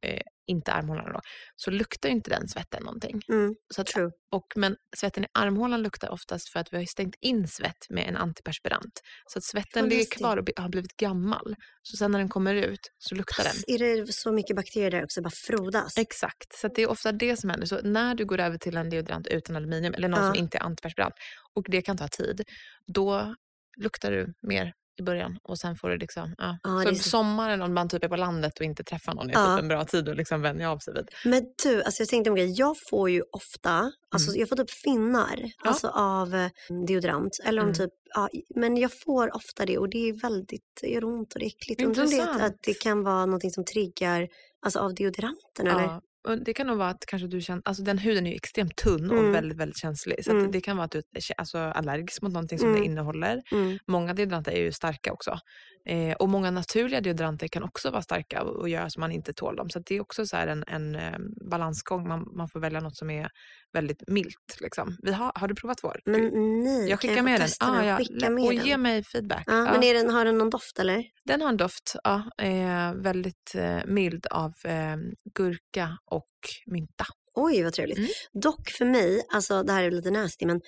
[0.46, 1.20] inte armhålan då,
[1.56, 3.22] så luktar inte den svetten någonting.
[3.28, 3.54] Mm.
[3.74, 4.10] Så att, True.
[4.32, 8.08] och, men svetten i armhålan luktar oftast för att vi har stängt in svett med
[8.08, 9.00] en antiperspirant.
[9.26, 11.54] Så att svetten ligger kvar och har blivit gammal.
[11.82, 13.52] Så sen när den kommer ut så luktar den.
[13.52, 15.22] Pass, är det så mycket bakterier där också?
[15.22, 15.98] Bara frodas?
[15.98, 17.66] Exakt, så det är ofta det som händer.
[17.66, 20.32] Så när du går över till en deodorant utan aluminium eller någon Ja.
[20.32, 21.14] som inte är antiperspirant
[21.54, 22.42] och det kan ta tid,
[22.86, 23.34] då
[23.76, 26.58] luktar du mer i början och sen får du liksom, ja.
[26.62, 29.34] Ja, så så- sommaren om man typ är på landet och inte träffar någon är
[29.34, 29.54] Ja.
[29.56, 31.08] typ en bra tid att liksom vänja av sig vid.
[31.24, 32.54] Men du, alltså jag tänkte om grejer.
[32.58, 34.40] Jag får ju ofta, alltså Mm.
[34.40, 36.50] jag får typ finnar alltså av eh,
[36.86, 37.38] deodorant.
[37.44, 37.78] Eller om Mm.
[37.78, 41.38] typ, ja, men jag får ofta det och det är väldigt, det gör ont och
[41.40, 41.82] det är äckligt.
[41.82, 44.28] Undrar om det, att det kan vara någonting som triggar
[44.66, 45.82] alltså av deodoranten eller?
[45.82, 46.02] Ja, och
[46.44, 49.04] det kan nog vara att kanske du känner, alltså den huden är ju extremt tunn
[49.10, 49.18] Mm.
[49.28, 50.24] och väldigt, väldigt känslig.
[50.24, 50.50] Så Mm.
[50.50, 51.04] det kan vara att du är
[51.38, 52.80] alltså, allergisk mot någonting som Mm.
[52.80, 53.42] det innehåller.
[53.52, 53.78] Mm.
[53.86, 55.38] Många deodoranter är ju starka också.
[55.86, 59.32] Eh, och många naturliga deodoranter kan också vara starka och, och göra så man inte
[59.32, 59.70] tål dem.
[59.70, 61.18] Så det är också så en, en eh,
[61.50, 62.08] balansgång.
[62.08, 63.28] Man, man får välja något som är
[63.72, 64.56] väldigt milt.
[64.60, 64.96] Liksom.
[65.02, 66.00] Vi har, har du provat vår?
[66.04, 66.30] Men
[66.64, 67.48] nej, jag skickar få med den.
[67.60, 67.96] Ah, ja.
[67.96, 68.64] Skicka med och den.
[68.66, 69.44] ge mig feedback.
[69.46, 69.72] Ja, Ja.
[69.72, 71.04] Men är den, har den någon doft eller?
[71.24, 74.96] Den har en doft, ja, eh, väldigt eh, mild av eh,
[75.34, 76.30] gurka och
[76.66, 77.04] mynta.
[77.34, 77.98] Oj vad trevligt.
[77.98, 78.10] Mm.
[78.32, 80.60] Dock för mig, alltså det här är lite nasty men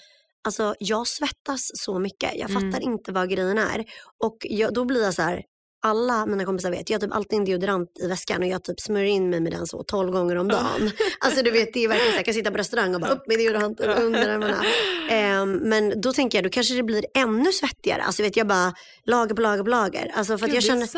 [0.45, 2.31] alltså jag svettas så mycket.
[2.35, 2.63] Jag Mm.
[2.73, 3.85] fattar inte vad grejen är.
[4.25, 5.43] Och jag, då blir jag så här,
[5.87, 8.81] alla mina kompisar vet, jag har typ alltid en deodorant i väskan och jag typ
[8.81, 10.91] smörjer in mig med den så 12 gånger om dagen.
[11.21, 13.11] alltså du vet, det är verkligen så här, jag kan sitta på restaurang och bara
[13.11, 14.65] upp med deodoranten under armarna.
[15.11, 18.03] Ehm, men då tänker jag, då kanske det blir ännu svettigare.
[18.03, 18.73] Alltså vet jag bara
[19.07, 20.13] lager på lager på lager.
[20.15, 20.89] Alltså för att jag det känner,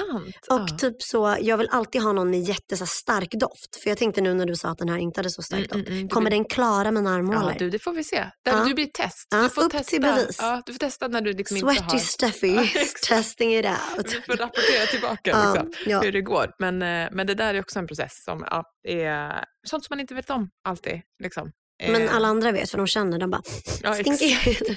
[0.51, 0.67] och Ja.
[0.79, 3.83] typ så, jag vill alltid ha någon med jätte så här, stark doft.
[3.83, 5.69] För jag tänkte nu när du sa att den här inte hade så stark Mm,
[5.69, 5.75] doft.
[5.89, 6.09] mm, mm.
[6.09, 7.51] Du Kommer den klara mina armhålor?
[7.53, 8.17] Ja, du, det får vi se.
[8.45, 8.65] Där, Ja.
[8.65, 9.27] Du blir test.
[9.31, 9.91] Ja, du får upp testa.
[9.91, 10.37] till bevis.
[10.41, 11.99] Ja, du får testa när du liksom inte Sweaty har...
[11.99, 13.09] Steffi Ja, is exakt.
[13.09, 14.07] testing it out.
[14.11, 16.01] Du får rapportera tillbaka Ja, liksom, ja.
[16.01, 16.53] hur det går.
[16.59, 20.01] Men, eh, men det där är också en process som ja, är sånt som man
[20.01, 21.01] inte vet om alltid.
[21.23, 21.53] Liksom.
[21.89, 23.43] Men Eh, alla andra vet för de känner, de bara
[23.83, 24.33] ja, stinky.
[24.47, 24.71] exakt.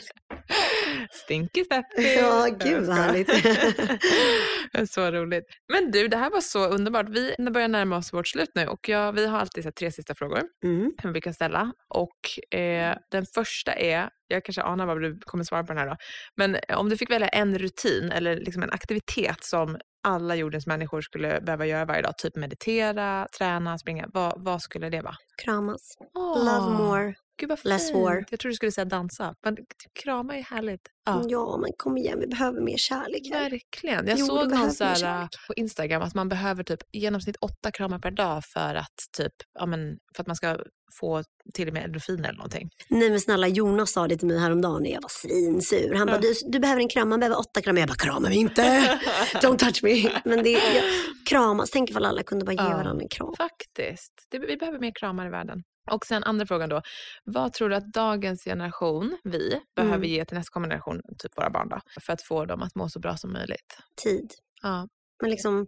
[1.12, 2.16] Stinky Steffi.
[2.18, 3.30] Ja, gud vad härligt.
[4.92, 5.44] så roligt.
[5.74, 7.10] Men du, det här var så underbart.
[7.10, 10.16] Vi börjar närma oss vårt slut nu och jag, vi har alltid så tre sista
[10.16, 10.92] frågor Mm.
[11.02, 11.72] som vi kan ställa.
[11.94, 15.88] Och eh, den första är, jag kanske anar vad du kommer svara på den här
[15.90, 15.96] då,
[16.38, 21.02] men om du fick välja en rutin eller liksom en aktivitet som alla jordens människor
[21.02, 25.16] skulle behöva göra varje dag, typ meditera, träna, springa, vad, vad skulle det vara?
[25.44, 25.98] Kramas.
[26.16, 27.14] Åh, Love more.
[27.40, 27.94] Gud vad fint.
[27.96, 28.26] war.
[28.30, 29.58] Jag tror du skulle säga dansa, men
[30.04, 30.82] krama är härligt.
[31.06, 31.24] Ja.
[31.30, 31.58] Ja.
[31.58, 33.50] men kom igen, vi behöver mer kärlek här.
[33.50, 34.08] Verkligen.
[34.08, 37.72] Jag Jo, såg någon så här, på Instagram att man behöver typ i genomsnitt åtta
[37.72, 40.60] kramar per dag för att, typ, ja, men, för att man ska
[41.00, 41.24] få
[41.54, 42.70] till och med endorfiner eller någonting.
[42.90, 45.94] Nej men snälla, Jonas sa det till mig häromdagen och jag var svinsur.
[45.96, 47.80] Han bara, du, du behöver en kram, man behöver åtta kramar.
[47.80, 48.62] Jag bara, krama mig inte.
[49.34, 50.22] Don't touch me.
[50.26, 50.84] Men det, jag,
[51.30, 52.70] kramas, tänk ifall alla kunde bara ge Ja.
[52.78, 53.34] varandra en kram.
[53.38, 54.14] Faktiskt.
[54.32, 55.64] Det, vi behöver mer kramar i världen.
[55.92, 56.82] Och sen andra frågan då.
[57.24, 60.10] Vad tror du att dagens generation, vi, behöver Mm.
[60.10, 63.00] ge till nästkommande generation, typ våra barn då, för att få dem att må så
[63.00, 63.78] bra som möjligt?
[64.04, 64.32] Tid.
[64.62, 64.88] Ja.
[65.22, 65.68] Men liksom,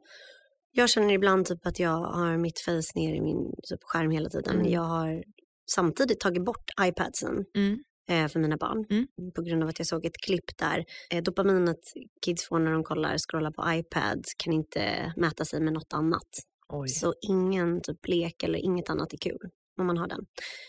[0.71, 4.29] jag känner ibland typ att jag har mitt face ner i min typ, skärm hela
[4.29, 4.55] tiden.
[4.55, 4.71] Mm.
[4.71, 5.23] Jag har
[5.71, 7.45] samtidigt tagit bort iPadsen.
[7.57, 7.77] Mm.
[8.09, 8.85] eh, för mina barn.
[8.89, 9.07] Mm.
[9.35, 11.79] På grund av att jag såg ett klipp där eh, dopaminet
[12.25, 16.29] kids får när de kollar, scrollar på iPad kan inte mäta sig med något annat.
[16.69, 16.87] Oj.
[16.89, 19.49] Så ingen typ lek eller inget annat är kul
[19.79, 20.19] om man har den.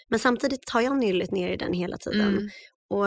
[0.08, 2.28] Men samtidigt tar jag nyllet ner i den hela tiden.
[2.28, 2.48] Mm.
[2.90, 3.06] Och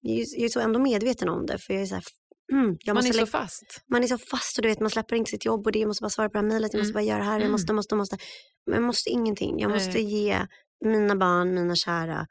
[0.00, 2.04] jag är så ändå medveten om det för jag är så här,
[2.52, 3.82] mm, jag Man måste är så fast.
[3.90, 5.86] man är så fast och du vet man släpper inte sitt jobb och det jag
[5.86, 6.94] måste bara svara på det här mejlet, jag måste Mm.
[7.04, 7.52] bara göra det här, jag Mm.
[7.52, 8.18] måste, måste, måste.
[8.66, 9.60] Men jag måste ingenting.
[9.60, 10.02] Jag måste Nej.
[10.04, 10.46] ge
[10.84, 12.26] mina barn, mina kära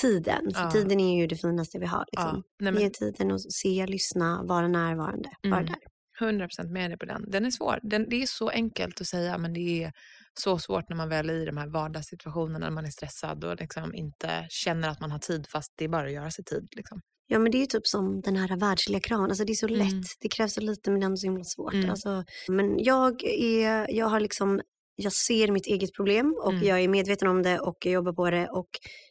[0.00, 0.54] tiden.
[0.54, 0.70] För Ja.
[0.70, 2.04] tiden är ju det finaste vi har.
[2.12, 2.30] Liksom.
[2.36, 2.42] Ja.
[2.60, 5.28] Nej, men Ge tiden att se, lyssna, vara närvarande.
[5.42, 5.66] Bara Mm.
[5.66, 5.78] där.
[6.20, 7.30] 100% med dig på den.
[7.30, 7.78] Den är svår.
[7.82, 9.92] Den, det är så enkelt att säga men det är
[10.34, 13.56] så svårt när man väl är i de här vardagssituationerna när man är stressad och
[13.60, 16.68] liksom inte känner att man har tid fast det är bara att göra sig tid.
[16.76, 17.00] Liksom.
[17.26, 19.30] Ja men det är ju typ som den här världsliga kranen.
[19.30, 19.78] Alltså det är så Mm.
[19.78, 20.04] lätt.
[20.20, 21.74] Det krävs så lite men det är ändå så himla svårt.
[21.74, 21.90] Mm.
[21.90, 24.60] Alltså, men jag är, jag har liksom,
[24.96, 26.64] jag ser mitt eget problem och Mm.
[26.66, 28.68] jag är medveten om det och jag jobbar på det och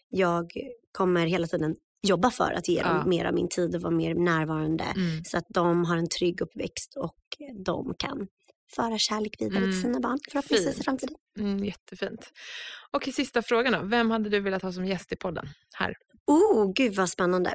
[0.10, 0.46] jag
[0.98, 1.76] kommer hela tiden
[2.08, 3.06] jobba för att ge dem Ja.
[3.06, 5.24] mer av min tid och vara mer närvarande Mm.
[5.24, 7.18] så att de har en trygg uppväxt och
[7.66, 8.28] de kan
[8.76, 9.72] föra kärlek vidare Mm.
[9.72, 10.86] till sina barn förhoppningsvis i Fint.
[10.86, 11.16] framtiden.
[11.40, 12.32] Mm, jättefint.
[12.92, 13.82] Och i sista frågan då.
[13.84, 15.48] Vem hade du velat ha som gäst i podden?
[15.74, 15.94] Här.
[16.28, 17.54] Oh, gud vad spännande.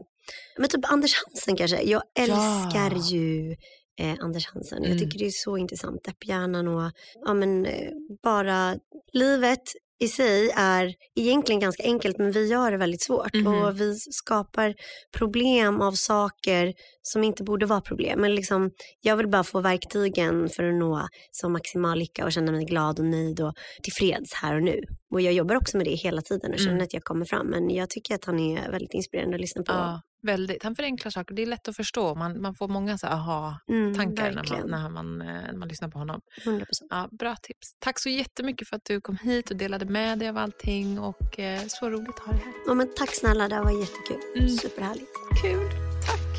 [0.58, 1.82] Men typ Anders Hansen kanske.
[1.82, 3.02] Jag älskar Ja.
[3.10, 3.56] ju
[4.00, 4.78] eh, Anders Hansen.
[4.78, 4.90] Mm.
[4.90, 6.04] Jag tycker det är så intressant.
[6.04, 7.90] Depphjärnan och ja, men, eh,
[8.22, 8.76] bara
[9.12, 9.62] livet
[10.00, 13.46] i sig är egentligen ganska enkelt men vi gör det väldigt svårt Mhm.
[13.46, 14.74] och vi skapar
[15.16, 18.20] problem av saker som inte borde vara problem.
[18.20, 22.53] Men liksom, jag vill bara få verktygen för att nå så maximal lycka och känna
[22.53, 24.80] mig glad och nöjd och tillfreds här och nu.
[25.11, 26.82] Och jag jobbar också med det hela tiden och känner Mm.
[26.84, 27.46] att jag kommer fram.
[27.46, 29.72] Men jag tycker att han är väldigt inspirerande att lyssna på.
[29.72, 30.62] Ja, väldigt.
[30.62, 31.34] Han förenklar saker.
[31.34, 32.14] Det är lätt att förstå.
[32.14, 35.88] Man, man får många så aha-tankar Mm, när, man, när, man, eh, när man lyssnar
[35.88, 36.20] på honom.
[36.44, 36.62] 100%.
[36.90, 37.76] Ja, bra tips.
[37.78, 40.98] Tack så jättemycket för att du kom hit och delade med dig av allting.
[40.98, 42.53] Och eh, Så roligt att ha dig här.
[42.66, 44.20] Ja, men tack snälla, det var jättekul.
[44.36, 44.48] Mm.
[44.48, 45.11] Superhärligt.
[45.42, 45.91] Kul.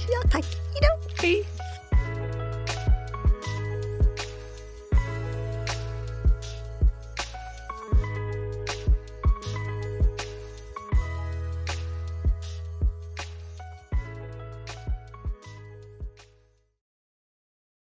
[0.03, 0.11] Tack.
[0.11, 0.45] Ja, tack.
[0.73, 0.87] Hejdå.
[1.21, 1.45] Hej.